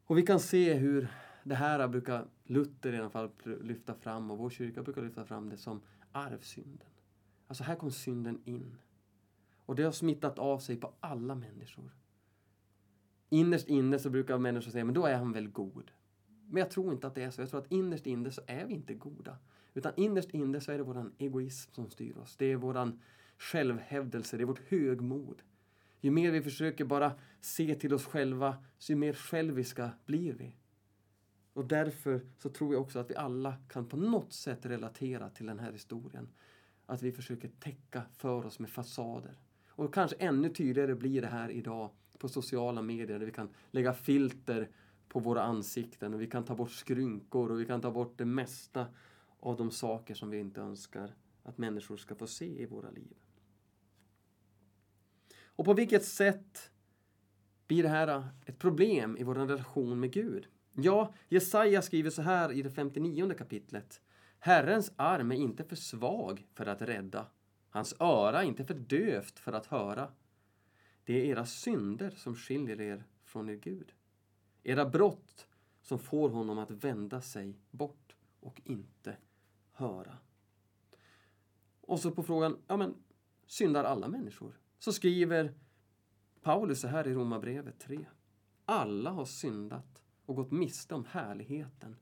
Och 0.06 0.18
vi 0.18 0.22
kan 0.22 0.40
se 0.40 0.74
hur 0.74 1.08
det 1.44 1.56
här 1.56 1.88
brukar 1.88 2.28
Luther 2.44 2.94
i 2.94 2.98
alla 2.98 3.10
fall 3.10 3.30
lyfta 3.62 3.94
fram 3.94 4.32
och 4.32 4.38
vår 4.38 4.50
kyrka 4.50 4.84
brukar 4.84 5.02
lyfta 5.02 5.26
fram 5.26 5.50
det 5.50 5.58
som 5.58 5.82
arvsynden. 6.12 6.88
Alltså 7.48 7.64
här 7.64 7.76
kom 7.76 7.92
synden 7.92 8.42
in. 8.46 8.78
Och 9.66 9.76
det 9.76 9.84
har 9.84 9.92
smittat 9.92 10.40
av 10.40 10.60
sig 10.60 10.76
på 10.76 10.94
alla 11.00 11.36
människor. 11.36 11.92
Innerst 13.30 13.68
inne 13.68 14.00
så 14.00 14.10
brukar 14.10 14.38
människor 14.38 14.72
säga, 14.72 14.86
men 14.86 14.94
då 14.94 15.06
är 15.06 15.18
han 15.18 15.32
väl 15.32 15.48
god. 15.48 15.92
Men 16.48 16.60
jag 16.60 16.72
tror 16.72 16.94
inte 16.94 17.08
att 17.08 17.16
det 17.16 17.24
är 17.24 17.32
så. 17.32 17.42
Jag 17.42 17.50
tror 17.50 17.62
att 17.62 17.72
innerst 17.72 18.06
inne 18.06 18.32
så 18.32 18.42
är 18.48 18.66
vi 18.66 18.74
inte 18.74 18.94
goda. 18.94 19.38
Utan 19.74 19.94
innerst 19.96 20.30
inne 20.30 20.62
så 20.62 20.72
är 20.72 20.78
det 20.78 20.84
våran 20.84 21.14
egoism 21.18 21.72
som 21.74 21.90
styr 21.90 22.18
oss. 22.18 22.36
Det 22.38 22.46
är 22.46 22.56
våran 22.56 23.00
självhävdelse, 23.38 24.38
det 24.38 24.44
är 24.44 24.46
vårt 24.46 24.68
högmod. 24.68 25.42
Ju 26.02 26.12
mer 26.12 26.32
vi 26.32 26.42
försöker 26.42 26.86
bara 26.86 27.12
se 27.42 27.76
till 27.76 27.94
oss 27.94 28.06
själva, 28.06 28.58
så 28.78 28.92
ju 28.92 28.96
mer 28.96 29.14
själviska 29.14 29.92
blir 30.06 30.34
vi. 30.34 30.56
Och 31.54 31.66
därför 31.66 32.22
så 32.38 32.50
tror 32.50 32.74
jag 32.74 32.82
också 32.82 33.00
att 33.00 33.10
vi 33.10 33.16
alla 33.16 33.56
kan 33.70 33.86
på 33.86 33.98
något 33.98 34.34
sätt 34.34 34.66
relatera 34.66 35.30
till 35.30 35.46
den 35.46 35.60
här 35.60 35.72
historien. 35.72 36.28
Att 36.86 37.02
vi 37.02 37.12
försöker 37.12 37.48
täcka 37.60 38.02
för 38.18 38.46
oss 38.46 38.60
med 38.60 38.70
fasader. 38.70 39.40
Och 39.70 39.94
kanske 39.94 40.16
ännu 40.16 40.50
tydligare 40.50 40.96
blir 40.96 41.22
det 41.22 41.28
här 41.28 41.50
idag 41.50 41.92
på 42.18 42.30
sociala 42.30 42.82
medier 42.82 43.20
där 43.20 43.26
vi 43.26 43.32
kan 43.32 43.50
lägga 43.72 43.94
filter 43.94 44.70
på 45.10 45.20
våra 45.20 45.44
ansikten 45.44 46.14
och 46.14 46.22
vi 46.22 46.28
kan 46.28 46.46
ta 46.46 46.56
bort 46.56 46.72
skrynkor 46.72 47.52
och 47.52 47.60
vi 47.60 47.66
kan 47.66 47.82
ta 47.82 47.92
bort 47.92 48.18
det 48.18 48.26
mesta 48.26 48.88
av 49.40 49.58
de 49.58 49.72
saker 49.72 50.14
som 50.14 50.30
vi 50.30 50.40
inte 50.40 50.62
önskar 50.62 51.16
att 51.44 51.58
människor 51.58 51.98
ska 51.98 52.16
få 52.16 52.28
se 52.28 52.62
i 52.62 52.66
våra 52.66 52.90
liv. 52.90 53.18
Och 55.46 55.66
på 55.66 55.74
vilket 55.74 56.06
sätt 56.06 56.72
blir 57.68 57.84
det 57.84 57.90
här 57.90 58.28
ett 58.46 58.60
problem 58.60 59.18
i 59.18 59.24
vår 59.24 59.36
relation 59.36 60.00
med 60.00 60.12
Gud? 60.12 60.48
Ja, 60.74 61.14
Jesaja 61.30 61.82
skriver 61.82 62.10
så 62.10 62.22
här 62.22 62.52
i 62.52 62.62
det 62.62 62.72
59 62.72 63.34
kapitlet. 63.38 64.02
Herrens 64.40 64.92
arm 64.96 65.32
är 65.32 65.36
inte 65.36 65.64
för 65.64 65.76
svag 65.76 66.46
för 66.54 66.66
att 66.66 66.82
rädda. 66.82 67.28
Hans 67.70 67.96
öra 68.00 68.44
är 68.44 68.48
inte 68.48 68.66
för 68.66 68.74
dövt 68.74 69.40
för 69.40 69.54
att 69.54 69.66
höra. 69.66 70.12
Det 71.04 71.14
är 71.14 71.26
era 71.26 71.46
synder 71.46 72.10
som 72.10 72.36
skiljer 72.36 72.82
er 72.82 73.04
från 73.24 73.50
er 73.50 73.56
Gud. 73.56 73.94
Era 74.68 74.86
brott 74.86 75.48
som 75.82 76.00
får 76.00 76.30
honom 76.30 76.60
att 76.60 76.72
vända 76.72 77.22
sig 77.22 77.60
bort 77.72 78.16
och 78.40 78.62
inte 78.64 79.18
höra. 79.72 80.18
Och 81.82 82.00
så 82.00 82.12
på 82.12 82.24
frågan, 82.24 82.58
ja 82.68 82.78
men 82.78 82.96
syndar 83.46 83.84
alla 83.84 84.08
människor? 84.08 84.60
Så 84.80 84.94
skriver 84.94 85.54
Paulus 86.42 86.82
så 86.82 86.88
här 86.88 87.08
i 87.08 87.14
Romarbrevet 87.14 87.80
3. 87.80 88.06
Alla 88.66 89.10
har 89.10 89.26
syndat 89.26 90.04
och 90.26 90.36
gått 90.36 90.52
miste 90.52 90.96
om 90.96 91.06
härligheten 91.06 91.96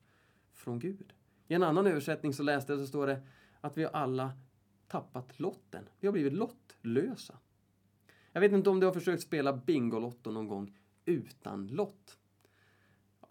från 0.52 0.78
Gud. 0.78 1.12
I 1.48 1.54
en 1.54 1.62
annan 1.62 1.86
översättning 1.86 2.32
så 2.32 2.42
läste 2.42 2.72
jag 2.72 2.80
så 2.80 2.86
står 2.86 3.06
det 3.06 3.22
att 3.60 3.76
vi 3.76 3.84
har 3.84 3.90
alla 3.90 4.32
tappat 4.86 5.40
lotten. 5.40 5.88
Vi 6.00 6.06
har 6.06 6.12
blivit 6.12 6.32
lottlösa. 6.32 7.38
Jag 8.32 8.40
vet 8.40 8.52
inte 8.52 8.70
om 8.70 8.80
du 8.80 8.86
har 8.86 8.94
försökt 8.94 9.22
spela 9.22 9.52
Bingolotto 9.52 10.30
någon 10.30 10.48
gång 10.48 10.78
utan 11.04 11.66
lott. 11.66 12.18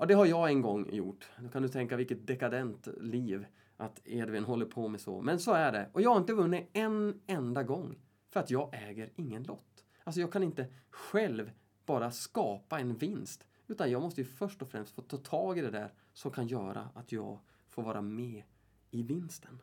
Ja, 0.03 0.07
det 0.07 0.13
har 0.13 0.25
jag 0.25 0.50
en 0.50 0.62
gång 0.62 0.93
gjort. 0.93 1.29
Då 1.38 1.50
kan 1.50 1.62
du 1.62 1.69
tänka 1.69 1.95
vilket 1.95 2.27
dekadent 2.27 2.88
liv 3.01 3.45
att 3.77 4.01
Edvin 4.05 4.43
håller 4.43 4.65
på 4.65 4.88
med 4.88 5.01
så. 5.01 5.22
Men 5.22 5.39
så 5.39 5.53
är 5.53 5.72
det. 5.72 5.89
Och 5.93 6.01
jag 6.01 6.10
har 6.10 6.17
inte 6.17 6.33
vunnit 6.33 6.69
en 6.74 7.22
enda 7.27 7.63
gång 7.63 8.00
för 8.29 8.39
att 8.39 8.51
jag 8.51 8.69
äger 8.74 9.12
ingen 9.15 9.43
lott. 9.43 9.86
Alltså 10.03 10.22
jag 10.22 10.31
kan 10.31 10.43
inte 10.43 10.67
själv 10.89 11.51
bara 11.86 12.12
skapa 12.12 12.79
en 12.79 12.95
vinst. 12.95 13.48
Utan 13.67 13.91
jag 13.91 14.01
måste 14.01 14.22
ju 14.22 14.25
först 14.25 14.62
och 14.62 14.69
främst 14.69 14.95
få 14.95 15.01
ta 15.01 15.17
tag 15.17 15.57
i 15.57 15.62
det 15.62 15.72
där 15.72 15.93
som 16.13 16.31
kan 16.31 16.48
göra 16.48 16.89
att 16.95 17.12
jag 17.12 17.39
får 17.69 17.83
vara 17.83 18.01
med 18.01 18.43
i 18.91 19.03
vinsten. 19.03 19.60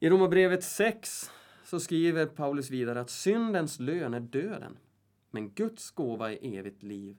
I 0.00 0.10
Romarbrevet 0.10 0.64
6 0.64 1.30
så 1.64 1.80
skriver 1.80 2.26
Paulus 2.26 2.70
vidare 2.70 3.00
att 3.00 3.10
syndens 3.10 3.80
lön 3.80 4.14
är 4.14 4.20
döden, 4.20 4.78
men 5.30 5.50
Guds 5.50 5.90
gåva 5.90 6.32
är 6.32 6.58
evigt 6.58 6.82
liv 6.82 7.16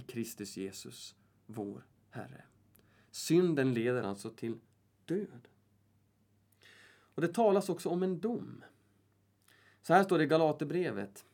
i 0.00 0.02
Kristus 0.02 0.56
Jesus, 0.56 1.14
vår 1.46 1.86
Herre. 2.10 2.44
Synden 3.10 3.74
leder 3.74 4.02
alltså 4.02 4.30
till 4.30 4.58
död. 5.04 5.48
Och 7.14 7.22
Det 7.22 7.34
talas 7.34 7.68
också 7.68 7.88
om 7.88 8.02
en 8.02 8.20
dom. 8.20 8.64
Så 9.82 9.94
här 9.94 10.04
står 10.04 10.18
det 10.18 10.24
i 10.24 10.26
Galaterbrevet. 10.26 11.24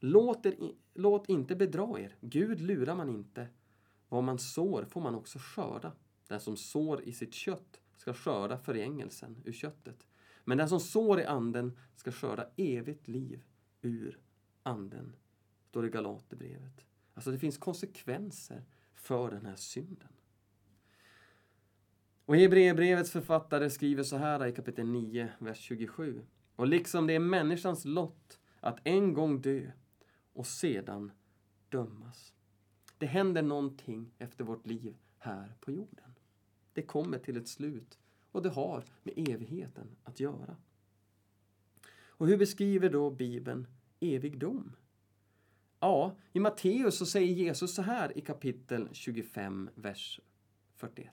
Låt, 0.00 0.46
er, 0.46 0.56
låt 0.94 1.28
inte 1.28 1.56
bedra 1.56 2.00
er. 2.00 2.16
Gud 2.20 2.60
lurar 2.60 2.94
man 2.94 3.08
inte. 3.08 3.48
Vad 4.08 4.24
man 4.24 4.38
sår 4.38 4.84
får 4.84 5.00
man 5.00 5.14
också 5.14 5.38
skörda. 5.38 5.92
Den 6.28 6.40
som 6.40 6.56
sår 6.56 7.02
i 7.02 7.12
sitt 7.12 7.34
kött 7.34 7.80
ska 7.96 8.14
skörda 8.14 8.58
förgängelsen 8.58 9.42
ur 9.44 9.52
köttet. 9.52 10.06
Men 10.44 10.58
den 10.58 10.68
som 10.68 10.80
sår 10.80 11.20
i 11.20 11.24
anden 11.24 11.78
ska 11.96 12.12
skörda 12.12 12.48
evigt 12.56 13.08
liv 13.08 13.44
ur 13.82 14.20
anden. 14.62 15.16
Står 15.68 15.82
det 15.82 15.88
i 15.88 15.90
Galaterbrevet. 15.90 16.87
Alltså 17.18 17.30
det 17.30 17.38
finns 17.38 17.58
konsekvenser 17.58 18.64
för 18.94 19.30
den 19.30 19.46
här 19.46 19.56
synden. 19.56 20.08
Och 22.24 22.36
Hebreerbrevets 22.36 23.10
författare 23.10 23.70
skriver 23.70 24.02
så 24.02 24.16
här 24.16 24.46
i 24.46 24.52
kapitel 24.52 24.86
9, 24.86 25.32
vers 25.38 25.58
27. 25.58 26.22
Och 26.56 26.66
liksom 26.66 27.06
det 27.06 27.14
är 27.14 27.18
människans 27.18 27.84
lott 27.84 28.40
att 28.60 28.80
en 28.84 29.14
gång 29.14 29.40
dö 29.40 29.70
och 30.32 30.46
sedan 30.46 31.12
dömas. 31.68 32.34
Det 32.98 33.06
händer 33.06 33.42
någonting 33.42 34.14
efter 34.18 34.44
vårt 34.44 34.66
liv 34.66 34.96
här 35.18 35.54
på 35.60 35.72
jorden. 35.72 36.14
Det 36.72 36.82
kommer 36.82 37.18
till 37.18 37.36
ett 37.36 37.48
slut 37.48 37.98
och 38.32 38.42
det 38.42 38.50
har 38.50 38.84
med 39.02 39.14
evigheten 39.16 39.96
att 40.04 40.20
göra. 40.20 40.56
Och 42.06 42.26
hur 42.26 42.38
beskriver 42.38 42.90
då 42.90 43.10
Bibeln 43.10 43.66
evig 44.00 44.38
dom? 44.38 44.72
Ja, 45.80 46.16
i 46.32 46.40
Matteus 46.40 46.98
så 46.98 47.06
säger 47.06 47.34
Jesus 47.34 47.74
så 47.74 47.82
här 47.82 48.18
i 48.18 48.20
kapitel 48.20 48.88
25, 48.92 49.70
vers 49.74 50.20
41. 50.76 51.12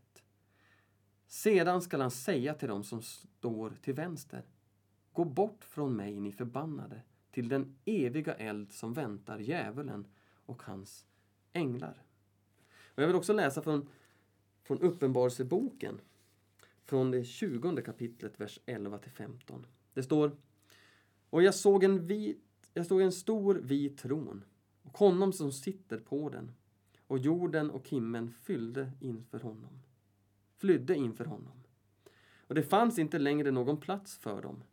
Sedan 1.28 1.82
skall 1.82 2.02
han 2.02 2.12
säga 2.12 2.54
till 2.54 2.68
dem 2.68 2.84
som 2.84 3.02
står 3.02 3.78
till 3.82 3.94
vänster. 3.94 4.46
Gå 5.14 5.26
bort 5.26 5.64
från 5.64 5.96
mig, 5.96 6.20
ni 6.20 6.32
förbannade, 6.32 7.02
till 7.32 7.50
den 7.50 7.76
eviga 7.86 8.34
eld 8.34 8.72
som 8.72 8.94
väntar 8.94 9.40
djävulen 9.40 10.08
och 10.46 10.64
hans 10.64 11.06
änglar. 11.54 12.04
Och 12.86 13.04
jag 13.04 13.08
vill 13.08 13.16
också 13.16 13.34
läsa 13.34 13.62
från, 13.62 13.90
från 14.64 14.82
Uppenbarelseboken, 14.82 16.02
från 16.84 17.12
det 17.12 17.24
20 17.24 17.82
kapitlet, 17.82 18.40
vers 18.40 18.60
11 18.66 19.00
15. 19.14 19.66
Det 19.94 20.04
står 20.04 20.32
Och 21.30 21.44
jag 21.44 21.56
såg 21.56 21.84
en, 21.84 22.08
vit, 22.08 22.70
jag 22.74 22.86
såg 22.86 23.02
en 23.02 23.12
stor 23.12 23.56
vit 23.56 23.98
tron 23.98 24.44
och 24.86 24.98
honom 24.98 25.34
som 25.34 25.52
sitter 25.52 25.98
på 25.98 26.30
den 26.30 26.52
och 27.08 27.18
jorden 27.18 27.72
och 27.72 27.90
himlen 27.90 28.32
fyllde 28.32 28.92
inför 29.00 29.40
honom 29.40 29.80
flydde 30.58 30.96
inför 30.96 31.26
honom. 31.26 31.64
Och 32.40 32.56
det 32.56 32.64
fanns 32.64 33.00
inte 33.00 33.20
längre 33.20 33.52
någon 33.52 33.80
plats 33.80 34.18
för 34.18 34.42
dem. 34.42 34.64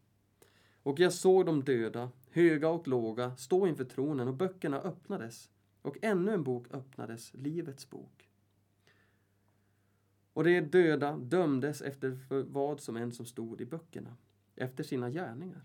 Och 0.83 1.01
jag 1.01 1.13
såg 1.13 1.47
de 1.47 1.65
döda, 1.65 2.11
höga 2.31 2.69
och 2.69 2.89
låga, 2.89 3.37
stå 3.37 3.67
inför 3.67 3.85
tronen 3.85 4.29
och 4.29 4.35
böckerna 4.35 4.81
öppnades 4.81 5.51
och 5.83 5.97
ännu 6.03 6.33
en 6.33 6.45
bok 6.45 6.67
öppnades, 6.71 7.35
Livets 7.35 7.91
bok. 7.91 8.29
Och 10.33 10.45
de 10.45 10.61
döda 10.61 11.17
dömdes 11.17 11.83
efter 11.83 12.19
vad 12.43 12.81
som 12.81 12.97
än 12.97 13.13
som 13.13 13.27
stod 13.27 13.61
i 13.61 13.67
böckerna, 13.67 14.17
efter 14.57 14.85
sina 14.85 15.11
gärningar. 15.11 15.65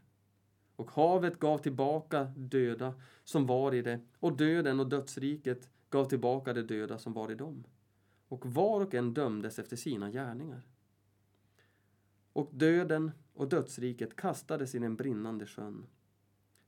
Och 0.78 0.92
havet 0.92 1.40
gav 1.40 1.58
tillbaka 1.58 2.24
döda 2.24 2.94
som 3.24 3.46
var 3.46 3.74
i 3.74 3.82
det, 3.82 4.00
och 4.20 4.38
döden 4.38 4.80
och 4.80 4.90
dödsriket 4.90 5.70
gav 5.90 6.06
tillbaka 6.06 6.54
de 6.54 6.62
döda 6.62 6.98
som 6.98 7.14
var 7.14 7.32
i 7.32 7.36
dem. 7.36 7.64
Och 8.28 8.46
var 8.46 8.82
och 8.82 8.94
en 8.94 9.14
dömdes 9.14 9.60
efter 9.60 9.76
sina 9.76 10.12
gärningar. 10.12 10.68
Och 12.34 12.50
döden 12.54 13.12
och 13.34 13.50
dödsriket 13.50 14.16
kastades 14.16 14.76
i 14.76 14.80
den 14.80 14.96
brinnande 14.96 15.46
sjön. 15.46 15.86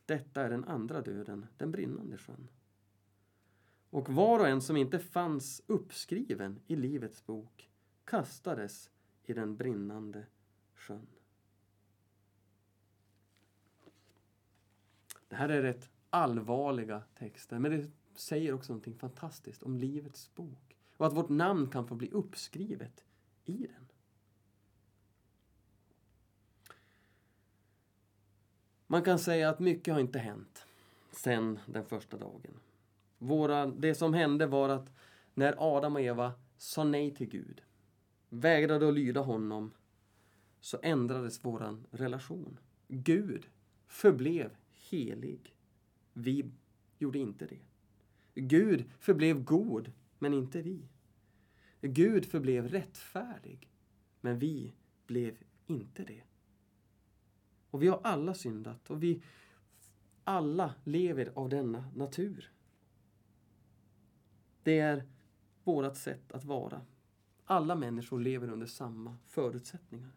Detta 0.06 0.42
är 0.42 0.50
den 0.50 0.66
andra 0.66 1.01
döden, 1.01 1.46
den 1.58 1.72
brinnande 1.72 2.18
sjön. 2.18 2.48
Och 3.89 4.10
var 4.10 4.39
och 4.39 4.48
en 4.48 4.62
som 4.62 4.78
inte 4.78 5.00
fanns 5.00 5.62
uppskriven 5.68 6.60
i 6.68 6.75
Livets 6.75 7.25
bok 7.25 7.70
kastades 8.06 8.89
i 9.24 9.34
den 9.34 9.56
brinnande 9.56 10.25
sjön. 10.74 11.08
Det 15.30 15.36
här 15.36 15.50
är 15.50 15.62
rätt 15.62 15.90
allvarliga 16.10 17.04
texter, 17.16 17.60
men 17.60 17.72
det 17.72 17.92
säger 18.16 18.54
också 18.54 18.74
någonting 18.74 18.96
fantastiskt 18.96 19.64
om 19.64 19.78
Livets 19.78 20.36
bok 20.36 20.78
och 20.98 21.08
att 21.08 21.14
vårt 21.14 21.30
namn 21.30 21.70
kan 21.70 21.88
få 21.88 21.96
bli 21.96 22.12
uppskrivet 22.12 23.04
i 23.46 23.58
den. 23.58 23.88
Man 28.88 29.04
kan 29.04 29.20
säga 29.20 29.50
att 29.50 29.60
mycket 29.60 29.94
har 29.94 30.02
inte 30.02 30.20
hänt 30.20 30.66
sen 31.12 31.60
den 31.66 31.86
första 31.86 32.18
dagen. 32.18 32.60
Våra, 33.18 33.66
det 33.66 33.96
som 33.96 34.14
hände 34.14 34.48
var 34.48 34.70
att 34.70 34.92
när 35.34 35.56
Adam 35.58 35.96
och 35.96 36.02
Eva 36.02 36.34
sa 36.58 36.84
nej 36.84 37.16
till 37.16 37.30
Gud, 37.30 37.62
vägrade 38.30 38.88
att 38.88 38.94
lyda 38.94 39.22
honom, 39.22 39.72
så 40.60 40.80
ändrades 40.84 41.46
våran 41.46 41.88
relation. 41.92 42.60
Gud 42.88 43.48
förblev 43.88 44.56
helig. 44.89 45.55
Vi 46.13 46.51
gjorde 46.98 47.19
inte 47.19 47.48
det. 47.48 47.60
Gud 48.36 48.86
förblev 49.00 49.43
god, 49.43 49.91
men 50.19 50.34
inte 50.34 50.62
vi. 50.62 50.88
Gud 51.81 52.25
förblev 52.25 52.67
rättfärdig, 52.67 53.69
men 54.22 54.39
vi 54.39 54.74
blev 55.08 55.38
inte 55.67 56.03
det. 56.03 56.24
Och 57.69 57.84
vi 57.84 57.88
har 57.88 58.00
alla 58.03 58.34
syndat 58.34 58.89
och 58.89 59.03
vi 59.03 59.22
alla 60.24 60.74
lever 60.84 61.31
av 61.36 61.50
denna 61.50 61.91
natur. 61.96 62.51
Det 64.63 64.79
är 64.79 65.03
vårt 65.63 65.98
sätt 65.98 66.31
att 66.31 66.43
vara. 66.43 66.81
Alla 67.46 67.75
människor 67.75 68.19
lever 68.19 68.50
under 68.50 68.67
samma 68.67 69.17
förutsättningar. 69.25 70.12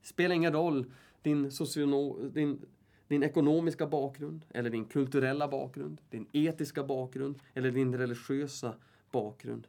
Det 0.00 0.06
spelar 0.06 0.34
ingen 0.34 0.52
roll 0.52 0.92
din, 1.22 1.52
sociono, 1.52 2.28
din, 2.28 2.66
din 3.08 3.22
ekonomiska 3.22 3.86
bakgrund, 3.86 4.44
eller 4.50 4.70
din 4.70 4.84
kulturella 4.84 5.48
bakgrund, 5.48 6.00
din 6.10 6.28
etiska 6.32 6.84
bakgrund 6.84 7.38
eller 7.54 7.70
din 7.70 7.94
religiösa 7.98 8.74
bakgrund. 9.10 9.66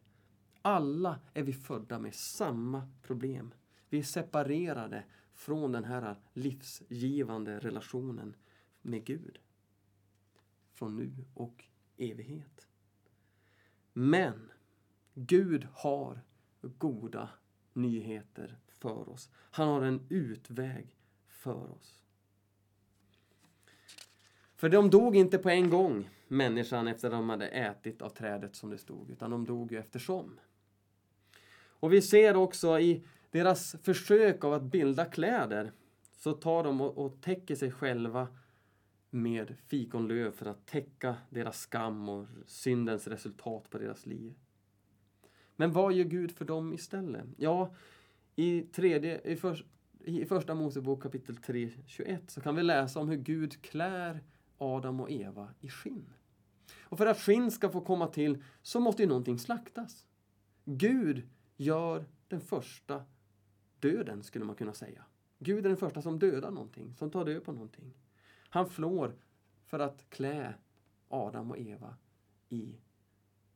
Alla 0.61 1.19
är 1.33 1.43
vi 1.43 1.53
födda 1.53 1.99
med 1.99 2.15
samma 2.15 2.89
problem. 3.01 3.53
Vi 3.89 3.99
är 3.99 4.03
separerade 4.03 5.03
från 5.33 5.71
den 5.71 5.83
här 5.83 6.15
livsgivande 6.33 7.59
relationen 7.59 8.35
med 8.81 9.05
Gud. 9.05 9.39
Från 10.73 10.95
nu 10.95 11.11
och 11.33 11.65
evighet. 11.97 12.67
Men 13.93 14.51
Gud 15.13 15.67
har 15.73 16.21
goda 16.61 17.29
nyheter 17.73 18.57
för 18.67 19.09
oss. 19.09 19.29
Han 19.33 19.67
har 19.67 19.81
en 19.81 20.05
utväg 20.09 20.97
för 21.27 21.71
oss. 21.71 22.04
För 24.55 24.69
de 24.69 24.89
dog 24.89 25.15
inte 25.15 25.37
på 25.37 25.49
en 25.49 25.69
gång, 25.69 26.09
människan, 26.27 26.87
efter 26.87 27.07
att 27.07 27.13
de 27.13 27.29
hade 27.29 27.47
ätit 27.47 28.01
av 28.01 28.09
trädet 28.09 28.55
som 28.55 28.69
det 28.69 28.77
stod, 28.77 29.09
utan 29.09 29.31
de 29.31 29.45
dog 29.45 29.71
ju 29.71 29.77
eftersom. 29.77 30.39
Och 31.67 31.93
vi 31.93 32.01
ser 32.01 32.35
också 32.35 32.79
i 32.79 33.03
deras 33.31 33.75
försök 33.83 34.43
av 34.43 34.53
att 34.53 34.63
bilda 34.63 35.05
kläder 35.05 35.71
så 36.17 36.33
tar 36.33 36.63
de 36.63 36.81
och, 36.81 36.97
och 36.97 37.21
täcker 37.21 37.55
sig 37.55 37.71
själva 37.71 38.27
med 39.09 39.55
fikonlöv 39.67 40.31
för 40.31 40.45
att 40.45 40.65
täcka 40.65 41.15
deras 41.29 41.59
skam 41.59 42.09
och 42.09 42.27
syndens 42.45 43.07
resultat 43.07 43.69
på 43.69 43.77
deras 43.77 44.05
liv. 44.05 44.33
Men 45.55 45.71
vad 45.71 45.93
gör 45.93 46.05
Gud 46.05 46.31
för 46.31 46.45
dem 46.45 46.73
istället? 46.73 47.25
Ja, 47.37 47.75
i, 48.35 48.61
tredje, 48.61 49.21
i, 49.21 49.35
för, 49.35 49.65
i 50.03 50.25
första 50.25 50.55
Mosebok 50.55 51.03
kapitel 51.03 51.37
3, 51.37 51.69
21 51.85 52.31
så 52.31 52.41
kan 52.41 52.55
vi 52.55 52.63
läsa 52.63 52.99
om 52.99 53.09
hur 53.09 53.17
Gud 53.17 53.61
klär 53.61 54.19
Adam 54.57 54.99
och 54.99 55.11
Eva 55.11 55.49
i 55.59 55.69
skinn. 55.69 56.13
Och 56.79 56.97
för 56.97 57.05
att 57.05 57.19
skinn 57.19 57.51
ska 57.51 57.69
få 57.69 57.81
komma 57.81 58.07
till 58.07 58.43
så 58.61 58.79
måste 58.79 59.01
ju 59.01 59.09
någonting 59.09 59.39
slaktas. 59.39 60.07
Gud 60.65 61.29
gör 61.57 62.05
den 62.27 62.41
första 62.41 63.03
döden, 63.79 64.23
skulle 64.23 64.45
man 64.45 64.55
kunna 64.55 64.73
säga. 64.73 65.05
Gud 65.39 65.65
är 65.65 65.69
den 65.69 65.77
första 65.77 66.01
som 66.01 66.19
dödar 66.19 66.51
någonting, 66.51 66.95
som 66.95 67.11
tar 67.11 67.25
död 67.25 67.43
på 67.43 67.51
någonting. 67.51 67.93
Han 68.49 68.69
flår 68.69 69.15
för 69.65 69.79
att 69.79 70.09
klä 70.09 70.53
Adam 71.07 71.51
och 71.51 71.57
Eva 71.57 71.95
i 72.49 72.75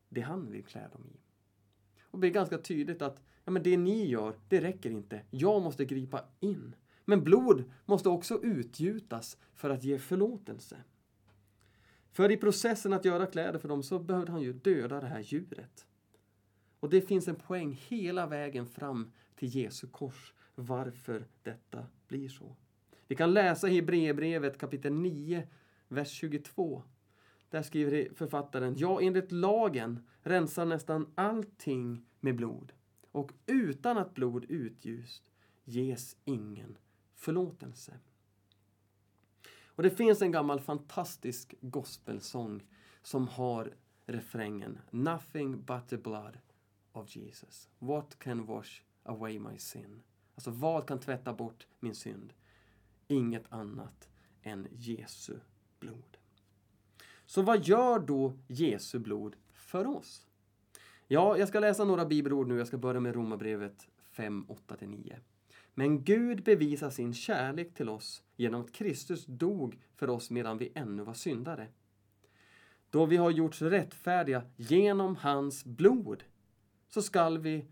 det 0.10 0.22
han 0.22 0.52
vill 0.52 0.66
klä 0.66 0.88
dem 0.92 1.08
i. 1.08 1.20
Och 2.02 2.18
det 2.18 2.20
blir 2.20 2.32
ganska 2.32 2.58
tydligt 2.58 3.02
att 3.02 3.24
ja, 3.46 3.52
men 3.52 3.64
det 3.64 3.78
ni 3.78 4.06
gör, 4.06 4.36
det 4.48 4.62
räcker 4.62 4.90
inte. 4.92 5.22
Jag 5.30 5.62
måste 5.62 5.86
gripa 5.86 6.24
in. 6.40 6.76
Men 7.10 7.24
blod 7.24 7.64
måste 7.86 8.10
också 8.10 8.44
utgjutas 8.44 9.38
för 9.54 9.70
att 9.70 9.84
ge 9.84 10.00
förlåtelse. 10.00 10.78
För 12.12 12.32
i 12.32 12.38
processen 12.38 12.94
att 12.94 13.06
göra 13.06 13.26
kläder 13.26 13.60
för 13.60 13.68
dem 13.68 13.84
så 13.84 14.00
behövde 14.00 14.32
han 14.32 14.42
ju 14.42 14.54
döda 14.54 15.02
det 15.02 15.08
här 15.08 15.20
djuret. 15.20 15.88
Och 16.80 16.90
det 16.90 17.02
finns 17.02 17.28
en 17.28 17.36
poäng 17.36 17.80
hela 17.88 18.28
vägen 18.28 18.68
fram 18.68 19.12
till 19.36 19.56
Jesu 19.56 19.88
kors 19.88 20.34
varför 20.56 21.28
detta 21.44 21.86
blir 22.08 22.30
så. 22.30 22.56
Vi 23.08 23.16
kan 23.16 23.34
läsa 23.34 23.70
i 23.70 23.76
Hebreerbrevet 23.76 24.58
kapitel 24.58 24.94
9, 24.94 25.48
vers 25.88 26.12
22. 26.12 26.84
Där 27.50 27.62
skriver 27.62 28.14
författaren, 28.16 28.76
ja 28.78 29.02
enligt 29.02 29.32
lagen 29.32 30.08
rensar 30.22 30.66
nästan 30.66 31.12
allting 31.16 32.06
med 32.20 32.36
blod 32.36 32.74
och 33.12 33.32
utan 33.46 33.98
att 33.98 34.14
blod 34.14 34.46
utgjust 34.50 35.32
ges 35.64 36.16
ingen 36.26 36.78
förlåtelse. 37.20 38.00
Och 39.66 39.84
det 39.84 39.90
finns 39.90 40.22
en 40.22 40.32
gammal 40.32 40.60
fantastisk 40.60 41.56
gospelsång 41.62 42.64
som 43.02 43.28
har 43.28 43.74
refrängen 44.06 44.80
Nothing 44.92 45.64
but 45.64 45.88
the 45.88 45.98
blood 45.98 46.38
of 46.92 47.16
Jesus. 47.16 47.70
What 47.80 48.20
can 48.20 48.46
wash 48.46 48.82
away 49.04 49.40
my 49.40 49.58
sin? 49.58 50.02
Alltså 50.36 50.52
vad 50.52 50.88
kan 50.88 51.00
tvätta 51.00 51.34
bort 51.34 51.68
min 51.80 51.96
synd? 51.96 52.34
Inget 53.08 53.54
annat 53.54 54.10
än 54.44 54.68
Jesu 54.72 55.40
blod. 55.80 56.18
Så 57.26 57.42
vad 57.42 57.66
gör 57.66 58.00
då 58.00 58.38
Jesu 58.48 59.00
blod 59.00 59.36
för 59.54 59.88
oss? 59.88 60.28
Ja, 61.08 61.38
jag 61.38 61.48
ska 61.48 61.60
läsa 61.60 61.86
några 61.86 62.06
bibelord 62.06 62.48
nu. 62.48 62.58
Jag 62.58 62.68
ska 62.68 62.78
börja 62.78 63.00
med 63.00 63.16
Romarbrevet 63.16 63.90
5, 63.98 64.46
8-9. 64.68 65.16
Men 65.80 66.04
Gud 66.04 66.44
bevisar 66.44 66.90
sin 66.90 67.14
kärlek 67.14 67.74
till 67.74 67.90
oss 67.90 68.24
genom 68.36 68.62
att 68.62 68.72
Kristus 68.72 69.26
dog 69.26 69.80
för 69.96 70.10
oss 70.10 70.30
medan 70.30 70.58
vi 70.58 70.72
ännu 70.76 71.04
var 71.04 71.14
syndare. 71.14 71.68
Då 72.90 73.06
vi 73.06 73.18
har 73.18 73.32
gjorts 73.32 73.62
rättfärdiga 73.62 74.44
genom 74.56 75.16
hans 75.16 75.66
blod 75.66 76.24
så 76.88 77.02
skall 77.02 77.38
vi 77.38 77.66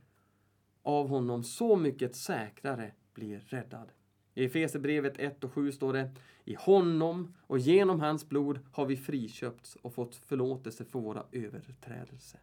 av 0.84 1.08
honom 1.08 1.44
så 1.44 1.76
mycket 1.76 2.16
säkrare 2.16 2.92
bli 3.14 3.38
räddad. 3.38 3.92
I 4.34 4.46
Efesierbrevet 4.46 5.20
1 5.20 5.44
och 5.44 5.54
7 5.54 5.72
står 5.72 5.94
det 5.94 6.12
I 6.46 6.56
honom 6.60 7.34
och 7.42 7.60
genom 7.60 8.00
hans 8.00 8.30
blod 8.30 8.60
har 8.72 8.86
vi 8.86 8.98
friköpts 8.98 9.76
och 9.76 9.94
fått 9.94 10.16
förlåtelse 10.16 10.86
för 10.86 11.00
våra 11.00 11.24
överträdelser. 11.32 12.40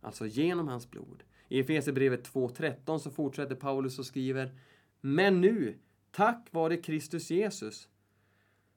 Alltså 0.00 0.26
genom 0.26 0.68
hans 0.68 0.90
blod. 0.90 1.22
I 1.48 1.60
Efesierbrevet 1.60 2.32
2.13 2.32 2.98
så 2.98 3.10
fortsätter 3.10 3.54
Paulus 3.54 3.98
och 3.98 4.06
skriver 4.06 4.54
men 5.00 5.40
nu, 5.40 5.78
tack 6.10 6.48
vare 6.50 6.76
Kristus 6.76 7.30
Jesus, 7.30 7.88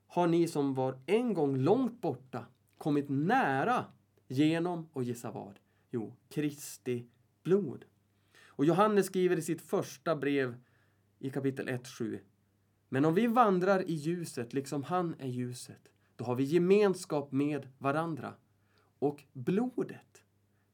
har 0.07 0.27
ni 0.27 0.47
som 0.47 0.73
var 0.73 0.99
en 1.05 1.33
gång 1.33 1.57
långt 1.57 2.01
borta 2.01 2.45
kommit 2.77 3.09
nära 3.09 3.85
genom, 4.27 4.89
och 4.93 5.03
gissa 5.03 5.31
vad? 5.31 5.59
Jo, 5.91 6.15
Kristi 6.29 7.07
blod. 7.43 7.85
Och 8.45 8.65
Johannes 8.65 9.05
skriver 9.05 9.37
i 9.37 9.41
sitt 9.41 9.61
första 9.61 10.15
brev 10.15 10.55
i 11.19 11.29
kapitel 11.29 11.67
1.7 11.67 12.19
Men 12.89 13.05
om 13.05 13.13
vi 13.13 13.27
vandrar 13.27 13.89
i 13.89 13.93
ljuset 13.93 14.53
liksom 14.53 14.83
han 14.83 15.15
är 15.19 15.27
ljuset, 15.27 15.91
då 16.15 16.25
har 16.25 16.35
vi 16.35 16.43
gemenskap 16.43 17.31
med 17.31 17.67
varandra. 17.77 18.33
Och 18.99 19.23
blodet 19.33 20.23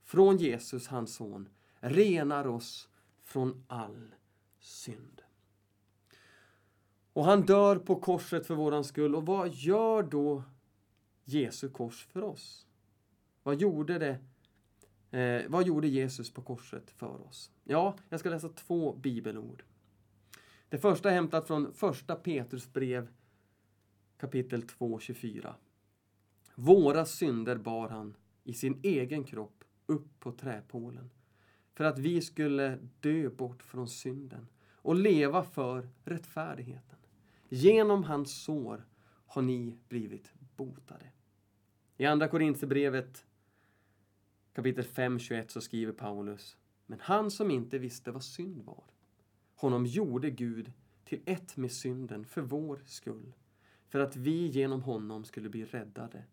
från 0.04 0.38
Jesus, 0.38 0.88
hans 0.88 1.16
son, 1.16 1.50
renar 1.80 2.48
oss 2.48 2.90
från 3.24 3.64
all 3.68 4.16
synd. 4.60 5.19
Och 7.20 7.26
han 7.26 7.42
dör 7.42 7.76
på 7.76 7.96
korset 7.96 8.48
för 8.48 8.56
våran 8.56 8.84
skull. 8.84 9.16
Och 9.16 9.26
vad 9.26 9.50
gör 9.50 10.04
då 10.04 10.44
Jesu 11.26 11.70
kors 11.70 12.06
för 12.06 12.24
oss? 12.24 12.68
Vad 13.44 13.56
gjorde 13.56 14.00
det? 14.00 14.20
Eh, 15.18 15.50
vad 15.50 15.68
gjorde 15.68 15.88
Jesus 15.88 16.34
på 16.34 16.42
korset 16.42 16.92
för 16.92 17.28
oss? 17.28 17.52
Ja, 17.64 17.96
jag 18.10 18.20
ska 18.20 18.30
läsa 18.30 18.50
två 18.50 18.94
bibelord. 18.94 19.64
Det 20.70 20.78
första 20.78 21.10
är 21.10 21.14
hämtat 21.14 21.48
från 21.48 21.74
första 21.74 22.16
Petrus 22.16 22.74
brev 22.74 23.08
kapitel 24.18 24.62
2, 24.62 25.00
24. 25.00 25.56
Våra 26.56 27.06
synder 27.06 27.56
bar 27.58 27.90
han 27.90 28.16
i 28.44 28.54
sin 28.54 28.80
egen 28.84 29.24
kropp 29.24 29.64
upp 29.86 30.20
på 30.20 30.32
träpålen 30.32 31.10
för 31.74 31.84
att 31.84 32.00
vi 32.00 32.22
skulle 32.22 32.78
dö 33.00 33.30
bort 33.30 33.64
från 33.64 33.88
synden 33.88 34.48
och 34.76 34.96
leva 34.96 35.44
för 35.44 35.90
rättfärdigheten. 36.04 36.99
Genom 37.50 38.04
hans 38.04 38.44
sår 38.44 38.86
har 39.26 39.42
ni 39.42 39.78
blivit 39.88 40.34
botade. 40.56 41.12
I 41.98 42.06
Andra 42.06 42.28
Korinthierbrevet 42.28 43.26
kapitel 44.54 44.84
5, 44.84 45.20
21 45.20 45.52
så 45.52 45.62
skriver 45.62 45.94
Paulus 45.94 46.58
Men 46.86 47.00
han 47.00 47.32
som 47.32 47.52
inte 47.52 47.78
visste 47.78 48.12
vad 48.12 48.24
synd 48.24 48.62
var, 48.62 48.84
honom 49.56 49.86
gjorde 49.86 50.30
Gud 50.30 50.72
till 51.04 51.22
ett 51.26 51.58
med 51.58 51.72
synden 51.72 52.26
för 52.26 52.42
vår 52.42 52.84
skull, 52.86 53.34
för 53.88 54.00
att 54.00 54.16
vi 54.16 54.48
genom 54.48 54.82
honom 54.82 55.26
skulle 55.26 55.50
bli 55.50 55.66
räddade 55.66 56.24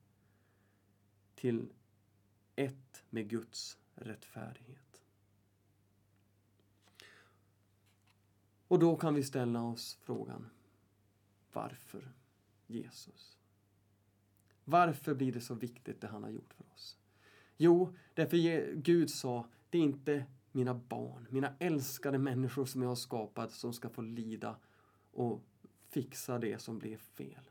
till 1.34 1.72
ett 2.56 3.04
med 3.10 3.28
Guds 3.28 3.78
rättfärdighet. 3.94 5.02
Och 8.68 8.78
då 8.78 8.96
kan 8.96 9.14
vi 9.14 9.22
ställa 9.22 9.62
oss 9.62 9.98
frågan 10.02 10.50
varför 11.56 12.12
Jesus? 12.66 13.38
Varför 14.64 15.14
blir 15.14 15.32
det 15.32 15.40
så 15.40 15.54
viktigt 15.54 16.00
det 16.00 16.06
han 16.06 16.22
har 16.22 16.30
gjort 16.30 16.54
för 16.54 16.64
oss? 16.74 16.98
Jo, 17.56 17.94
därför 18.14 18.36
Gud 18.74 19.10
sa, 19.10 19.48
det 19.70 19.78
är 19.78 19.82
inte 19.82 20.24
mina 20.52 20.74
barn, 20.74 21.26
mina 21.30 21.56
älskade 21.58 22.18
människor 22.18 22.64
som 22.64 22.82
jag 22.82 22.88
har 22.88 22.96
skapat 22.96 23.52
som 23.52 23.72
ska 23.72 23.88
få 23.88 24.02
lida 24.02 24.56
och 25.12 25.42
fixa 25.88 26.38
det 26.38 26.58
som 26.58 26.78
blev 26.78 26.96
fel. 26.98 27.50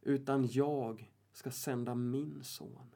Utan 0.00 0.46
jag 0.46 1.12
ska 1.32 1.50
sända 1.50 1.94
min 1.94 2.44
son 2.44 2.94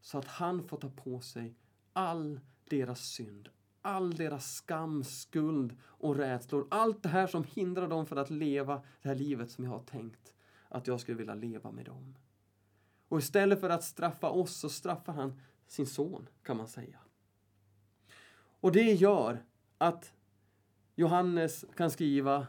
så 0.00 0.18
att 0.18 0.26
han 0.26 0.68
får 0.68 0.76
ta 0.76 0.90
på 0.90 1.20
sig 1.20 1.54
all 1.92 2.40
deras 2.64 3.00
synd, 3.00 3.48
all 3.88 4.14
deras 4.14 4.54
skam, 4.54 5.04
skuld 5.04 5.76
och 5.82 6.16
rädslor. 6.16 6.66
Allt 6.70 7.02
det 7.02 7.08
här 7.08 7.26
som 7.26 7.44
hindrar 7.44 7.88
dem 7.88 8.06
från 8.06 8.18
att 8.18 8.30
leva 8.30 8.82
det 9.02 9.08
här 9.08 9.16
livet 9.16 9.50
som 9.50 9.64
jag 9.64 9.70
har 9.70 9.82
tänkt 9.82 10.34
att 10.68 10.86
jag 10.86 11.00
skulle 11.00 11.18
vilja 11.18 11.34
leva 11.34 11.70
med 11.70 11.84
dem. 11.84 12.14
Och 13.08 13.18
istället 13.18 13.60
för 13.60 13.70
att 13.70 13.84
straffa 13.84 14.30
oss 14.30 14.56
så 14.56 14.68
straffar 14.68 15.12
han 15.12 15.40
sin 15.66 15.86
son, 15.86 16.28
kan 16.42 16.56
man 16.56 16.68
säga. 16.68 16.98
Och 18.60 18.72
det 18.72 18.92
gör 18.92 19.44
att 19.78 20.12
Johannes 20.94 21.64
kan 21.76 21.90
skriva 21.90 22.46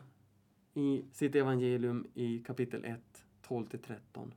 i 0.73 1.05
sitt 1.13 1.35
evangelium 1.35 2.07
i 2.13 2.39
kapitel 2.39 2.85
1, 2.85 3.25
12-13. 3.47 4.31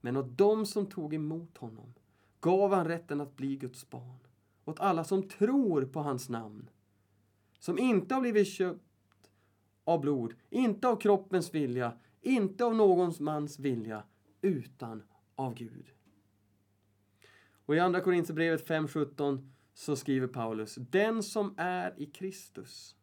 Men 0.00 0.16
åt 0.16 0.38
dem 0.38 0.66
som 0.66 0.86
tog 0.86 1.14
emot 1.14 1.58
honom 1.58 1.94
gav 2.40 2.74
han 2.74 2.88
rätten 2.88 3.20
att 3.20 3.36
bli 3.36 3.56
Guds 3.56 3.90
barn. 3.90 4.18
Åt 4.64 4.80
alla 4.80 5.04
som 5.04 5.28
tror 5.28 5.84
på 5.84 6.00
hans 6.00 6.28
namn. 6.28 6.70
Som 7.58 7.78
inte 7.78 8.14
har 8.14 8.20
blivit 8.20 8.48
köpt 8.48 8.80
av 9.84 10.00
blod, 10.00 10.34
inte 10.50 10.88
av 10.88 10.96
kroppens 10.96 11.54
vilja, 11.54 11.92
inte 12.20 12.64
av 12.64 12.74
någon 12.74 13.12
mans 13.20 13.58
vilja, 13.58 14.04
utan 14.40 15.02
av 15.34 15.54
Gud. 15.54 15.92
Och 17.66 17.76
i 17.76 17.78
Andra 17.78 18.00
Korinthierbrevet 18.00 18.68
5.17 18.68 19.50
så 19.74 19.96
skriver 19.96 20.26
Paulus, 20.26 20.74
den 20.74 21.22
som 21.22 21.54
är 21.56 21.94
i 21.96 22.06
Kristus 22.06 22.96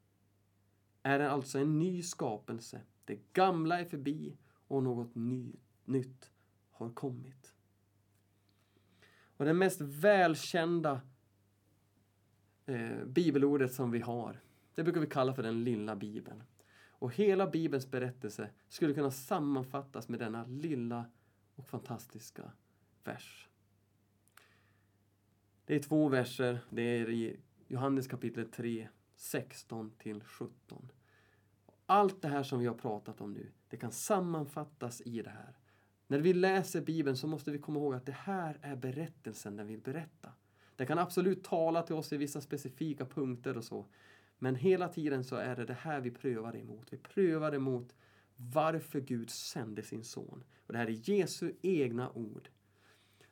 är 1.03 1.19
alltså 1.19 1.59
en 1.59 1.79
ny 1.79 2.03
skapelse. 2.03 2.81
Det 3.05 3.33
gamla 3.33 3.79
är 3.79 3.85
förbi 3.85 4.37
och 4.67 4.83
något 4.83 5.15
ny, 5.15 5.53
nytt 5.85 6.31
har 6.71 6.89
kommit. 6.89 7.53
Och 9.37 9.45
den 9.45 9.57
mest 9.57 9.81
välkända 9.81 11.01
eh, 12.67 13.05
bibelordet 13.05 13.73
som 13.73 13.91
vi 13.91 13.99
har, 13.99 14.41
det 14.75 14.83
brukar 14.83 15.01
vi 15.01 15.07
kalla 15.07 15.33
för 15.33 15.43
den 15.43 15.63
lilla 15.63 15.95
bibeln. 15.95 16.43
Och 16.99 17.13
hela 17.13 17.47
bibelns 17.47 17.91
berättelse 17.91 18.49
skulle 18.67 18.93
kunna 18.93 19.11
sammanfattas 19.11 20.09
med 20.09 20.19
denna 20.19 20.45
lilla 20.45 21.05
och 21.55 21.67
fantastiska 21.67 22.51
vers. 23.03 23.47
Det 25.65 25.75
är 25.75 25.79
två 25.79 26.09
verser. 26.09 26.59
Det 26.69 26.81
är 26.81 27.09
i 27.09 27.39
Johannes 27.67 28.07
kapitel 28.07 28.51
3, 28.51 28.87
16 29.15 29.91
till 29.97 30.23
17. 30.23 30.91
Allt 31.85 32.21
det 32.21 32.27
här 32.27 32.43
som 32.43 32.59
vi 32.59 32.67
har 32.67 32.75
pratat 32.75 33.21
om 33.21 33.33
nu, 33.33 33.51
det 33.69 33.77
kan 33.77 33.91
sammanfattas 33.91 35.01
i 35.01 35.21
det 35.21 35.29
här. 35.29 35.57
När 36.07 36.19
vi 36.19 36.33
läser 36.33 36.81
Bibeln 36.81 37.17
så 37.17 37.27
måste 37.27 37.51
vi 37.51 37.59
komma 37.59 37.79
ihåg 37.79 37.93
att 37.93 38.05
det 38.05 38.11
här 38.11 38.59
är 38.61 38.75
berättelsen 38.75 39.55
den 39.55 39.67
vill 39.67 39.81
berätta. 39.81 40.29
Det 40.77 40.85
kan 40.85 40.99
absolut 40.99 41.43
tala 41.43 41.83
till 41.83 41.95
oss 41.95 42.13
i 42.13 42.17
vissa 42.17 42.41
specifika 42.41 43.05
punkter 43.05 43.57
och 43.57 43.63
så. 43.63 43.85
Men 44.39 44.55
hela 44.55 44.87
tiden 44.89 45.23
så 45.23 45.35
är 45.35 45.55
det 45.55 45.65
det 45.65 45.73
här 45.73 46.01
vi 46.01 46.11
prövar 46.11 46.55
emot. 46.55 46.93
Vi 46.93 46.97
prövar 46.97 47.55
emot 47.55 47.95
varför 48.35 48.99
Gud 48.99 49.29
sände 49.29 49.83
sin 49.83 50.03
son. 50.03 50.43
Och 50.67 50.73
det 50.73 50.79
här 50.79 50.87
är 50.87 51.09
Jesu 51.09 51.53
egna 51.61 52.11
ord. 52.11 52.49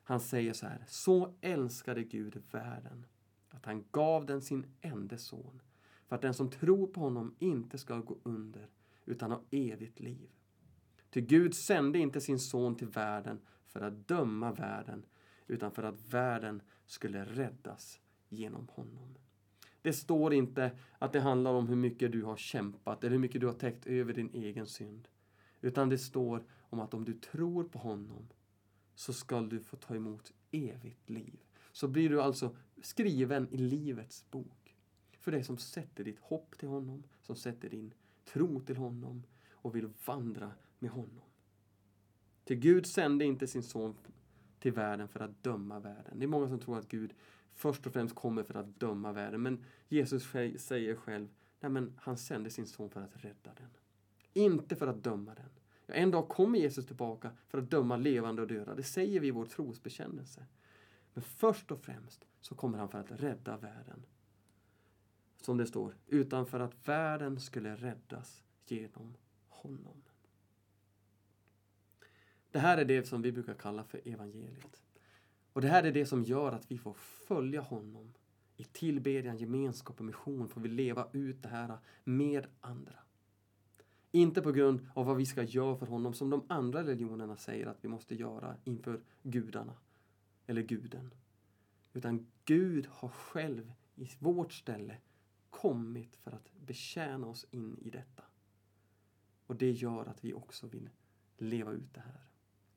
Han 0.04 0.20
säger 0.20 0.54
så 0.54 0.66
här, 0.66 0.84
så 0.88 1.36
älskade 1.42 2.04
Gud 2.04 2.44
världen 2.52 3.06
att 3.50 3.66
han 3.66 3.86
gav 3.92 4.26
den 4.26 4.42
sin 4.42 4.66
enda 4.82 5.18
son 5.18 5.62
för 6.08 6.16
att 6.16 6.22
den 6.22 6.34
som 6.34 6.50
tror 6.50 6.88
på 6.88 7.00
honom 7.00 7.36
inte 7.40 7.78
ska 7.78 7.98
gå 7.98 8.18
under 8.24 8.70
utan 9.06 9.32
ha 9.32 9.42
evigt 9.52 10.00
liv. 10.00 10.30
Ty 11.10 11.22
Gud 11.22 11.56
sände 11.56 12.00
inte 12.00 12.22
sin 12.22 12.40
son 12.40 12.76
till 12.76 12.88
världen 12.88 13.40
för 13.68 13.82
att 13.82 14.08
döma 14.08 14.52
världen 14.52 15.06
utan 15.48 15.72
för 15.72 15.84
att 15.84 16.14
världen 16.14 16.62
skulle 16.86 17.26
räddas 17.26 18.00
genom 18.30 18.68
honom. 18.68 19.16
Det 19.82 19.94
står 19.94 20.34
inte 20.34 20.72
att 21.00 21.14
det 21.14 21.20
handlar 21.20 21.52
om 21.52 21.68
hur 21.68 21.76
mycket 21.76 22.12
du 22.12 22.24
har 22.24 22.38
kämpat 22.38 23.04
eller 23.04 23.12
hur 23.12 23.20
mycket 23.20 23.42
du 23.42 23.48
har 23.48 23.54
täckt 23.54 23.88
över 23.88 24.14
din 24.14 24.30
egen 24.34 24.68
synd. 24.68 25.08
Utan 25.62 25.90
det 25.90 25.98
står 25.98 26.44
om 26.70 26.80
att 26.80 26.94
om 26.94 27.06
du 27.06 27.14
tror 27.14 27.64
på 27.64 27.80
honom 27.80 28.28
så 28.96 29.14
skall 29.14 29.50
du 29.50 29.60
få 29.60 29.76
ta 29.76 29.96
emot 29.96 30.34
evigt 30.52 31.10
liv. 31.10 31.40
Så 31.72 31.88
blir 31.88 32.10
du 32.10 32.22
alltså 32.22 32.56
skriven 32.82 33.48
i 33.52 33.58
Livets 33.58 34.32
bok. 34.32 34.76
För 35.20 35.32
det 35.32 35.44
som 35.44 35.58
sätter 35.58 36.04
ditt 36.04 36.20
hopp 36.20 36.58
till 36.58 36.70
honom, 36.70 37.04
som 37.22 37.36
sätter 37.36 37.70
din 37.70 37.94
tro 38.26 38.60
till 38.60 38.78
honom 38.78 39.24
och 39.52 39.76
vill 39.76 39.90
vandra 40.06 40.52
med 40.80 40.92
honom. 40.92 41.24
Till 42.44 42.58
Gud 42.58 42.86
sände 42.86 43.26
inte 43.26 43.48
sin 43.48 43.64
son 43.64 43.96
till 44.66 44.74
världen 44.74 45.08
för 45.08 45.20
att 45.20 45.44
döma 45.44 45.80
världen. 45.80 46.20
Det 46.20 46.26
är 46.26 46.28
många 46.28 46.48
som 46.48 46.60
tror 46.60 46.78
att 46.78 46.88
Gud 46.88 47.14
först 47.54 47.88
och 47.88 47.94
främst 47.94 48.16
kommer 48.16 48.44
för 48.44 48.54
att 48.54 48.80
döma 48.80 49.12
världen. 49.12 49.42
Men 49.42 49.64
Jesus 49.88 50.24
säger 50.58 50.96
själv, 50.96 51.28
nej 51.60 51.72
men 51.72 51.94
han 51.98 52.18
sände 52.18 52.50
sin 52.50 52.68
son 52.68 52.90
för 52.90 53.02
att 53.02 53.24
rädda 53.24 53.54
den. 53.58 53.70
Inte 54.34 54.76
för 54.76 54.88
att 54.88 55.04
döma 55.04 55.36
den. 55.36 55.50
Ja, 55.86 55.94
en 55.94 56.12
dag 56.12 56.30
kommer 56.30 56.60
Jesus 56.60 56.86
tillbaka 56.86 57.32
för 57.48 57.58
att 57.58 57.72
döma 57.72 57.98
levande 57.98 58.42
och 58.42 58.48
döda. 58.48 58.76
Det 58.76 58.84
säger 58.84 59.20
vi 59.20 59.28
i 59.28 59.32
vår 59.32 59.46
trosbekännelse. 59.46 60.46
Men 61.14 61.24
först 61.24 61.72
och 61.72 61.80
främst 61.80 62.26
så 62.42 62.56
kommer 62.56 62.78
han 62.78 62.90
för 62.90 63.00
att 63.00 63.12
rädda 63.12 63.58
världen. 63.58 64.06
Som 65.42 65.58
det 65.58 65.66
står, 65.66 65.96
utan 66.08 66.46
för 66.46 66.60
att 66.60 66.88
världen 66.88 67.40
skulle 67.40 67.76
räddas 67.76 68.44
genom 68.66 69.18
honom. 69.48 70.02
Det 72.56 72.60
här 72.60 72.78
är 72.78 72.86
det 72.86 73.08
som 73.08 73.22
vi 73.22 73.32
brukar 73.32 73.54
kalla 73.54 73.84
för 73.84 74.02
evangeliet. 74.06 74.84
Och 75.54 75.62
det 75.62 75.68
här 75.68 75.84
är 75.84 75.92
det 75.92 76.06
som 76.06 76.24
gör 76.24 76.52
att 76.52 76.72
vi 76.72 76.78
får 76.78 76.94
följa 76.94 77.62
honom. 77.62 78.14
I 78.58 78.64
tillbedjan, 78.64 79.38
gemenskap 79.38 80.00
och 80.00 80.06
mission 80.06 80.50
får 80.50 80.62
vi 80.62 80.70
leva 80.70 81.08
ut 81.14 81.44
det 81.44 81.50
här 81.50 81.78
med 82.04 82.48
andra. 82.62 83.00
Inte 84.12 84.42
på 84.42 84.52
grund 84.52 84.88
av 84.94 85.06
vad 85.06 85.18
vi 85.18 85.26
ska 85.26 85.44
göra 85.44 85.78
för 85.78 85.86
honom 85.86 86.14
som 86.14 86.30
de 86.30 86.46
andra 86.50 86.84
religionerna 86.84 87.38
säger 87.38 87.68
att 87.68 87.78
vi 87.84 87.88
måste 87.88 88.16
göra 88.16 88.56
inför 88.64 89.02
gudarna 89.24 89.74
eller 90.46 90.62
guden. 90.62 91.14
Utan 91.94 92.28
Gud 92.46 92.88
har 92.92 93.10
själv 93.10 93.74
i 93.96 94.10
vårt 94.20 94.54
ställe 94.54 94.98
kommit 95.50 96.16
för 96.16 96.32
att 96.32 96.54
betjäna 96.54 97.28
oss 97.28 97.46
in 97.52 97.78
i 97.82 97.90
detta. 97.90 98.24
Och 99.48 99.56
det 99.56 99.72
gör 99.72 100.06
att 100.06 100.24
vi 100.24 100.34
också 100.34 100.68
vill 100.68 100.90
leva 101.38 101.72
ut 101.72 101.94
det 101.94 102.02
här. 102.02 102.26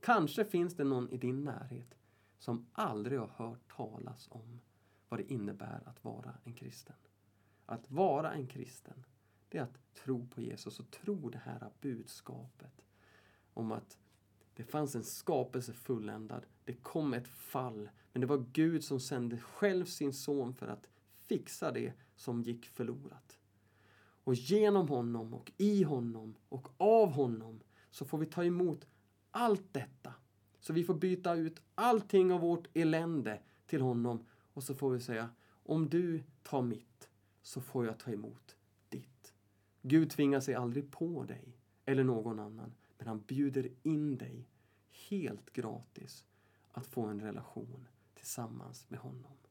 Kanske 0.00 0.44
finns 0.44 0.76
det 0.76 0.84
någon 0.84 1.10
i 1.10 1.16
din 1.16 1.44
närhet 1.44 1.94
som 2.38 2.66
aldrig 2.72 3.18
har 3.18 3.30
hört 3.36 3.76
talas 3.76 4.28
om 4.30 4.60
vad 5.08 5.20
det 5.20 5.32
innebär 5.32 5.82
att 5.86 6.04
vara 6.04 6.34
en 6.44 6.54
kristen. 6.54 6.96
att 7.66 7.90
vara 7.90 8.32
en 8.32 8.46
kristen, 8.46 9.04
det 9.48 9.58
är 9.58 9.62
att 9.62 9.94
tro 9.94 10.28
på 10.28 10.40
Jesus 10.40 10.80
och 10.80 10.90
tro 10.90 11.28
det 11.30 11.38
här 11.38 11.70
budskapet 11.80 12.84
om 13.54 13.72
att 13.72 13.98
det 14.54 14.64
fanns 14.64 14.94
en 14.94 15.04
skapelse 15.04 15.72
fulländad. 15.72 16.46
Det 16.64 16.74
kom 16.74 17.14
ett 17.14 17.28
fall, 17.28 17.90
men 18.12 18.20
det 18.20 18.26
var 18.26 18.46
Gud 18.52 18.84
som 18.84 19.00
sände 19.00 19.38
själv 19.38 19.84
sin 19.84 20.12
son 20.12 20.54
för 20.54 20.66
att 20.66 20.88
fixa 21.28 21.72
det 21.72 21.92
som 22.16 22.42
gick 22.42 22.66
förlorat. 22.66 23.38
Och 24.24 24.34
genom 24.34 24.88
honom 24.88 25.34
och 25.34 25.52
i 25.56 25.82
honom 25.82 26.34
och 26.48 26.68
av 26.76 27.10
honom 27.10 27.60
så 27.90 28.04
får 28.04 28.18
vi 28.18 28.26
ta 28.26 28.44
emot 28.44 28.86
allt 29.38 29.72
detta. 29.72 30.14
Så 30.60 30.72
vi 30.72 30.84
får 30.84 30.94
byta 30.94 31.34
ut 31.34 31.62
allting 31.74 32.32
av 32.32 32.40
vårt 32.40 32.66
elände 32.74 33.40
till 33.66 33.80
honom 33.80 34.26
och 34.52 34.62
så 34.62 34.74
får 34.74 34.90
vi 34.90 35.00
säga 35.00 35.30
om 35.62 35.88
du 35.88 36.22
tar 36.42 36.62
mitt 36.62 37.08
så 37.42 37.60
får 37.60 37.86
jag 37.86 37.98
ta 37.98 38.10
emot 38.10 38.56
ditt. 38.88 39.34
Gud 39.82 40.10
tvingar 40.10 40.40
sig 40.40 40.54
aldrig 40.54 40.90
på 40.90 41.24
dig 41.24 41.56
eller 41.84 42.04
någon 42.04 42.38
annan 42.38 42.74
men 42.98 43.08
han 43.08 43.20
bjuder 43.20 43.68
in 43.82 44.16
dig 44.16 44.48
helt 45.08 45.52
gratis 45.52 46.24
att 46.72 46.86
få 46.86 47.02
en 47.06 47.20
relation 47.20 47.88
tillsammans 48.14 48.90
med 48.90 49.00
honom. 49.00 49.37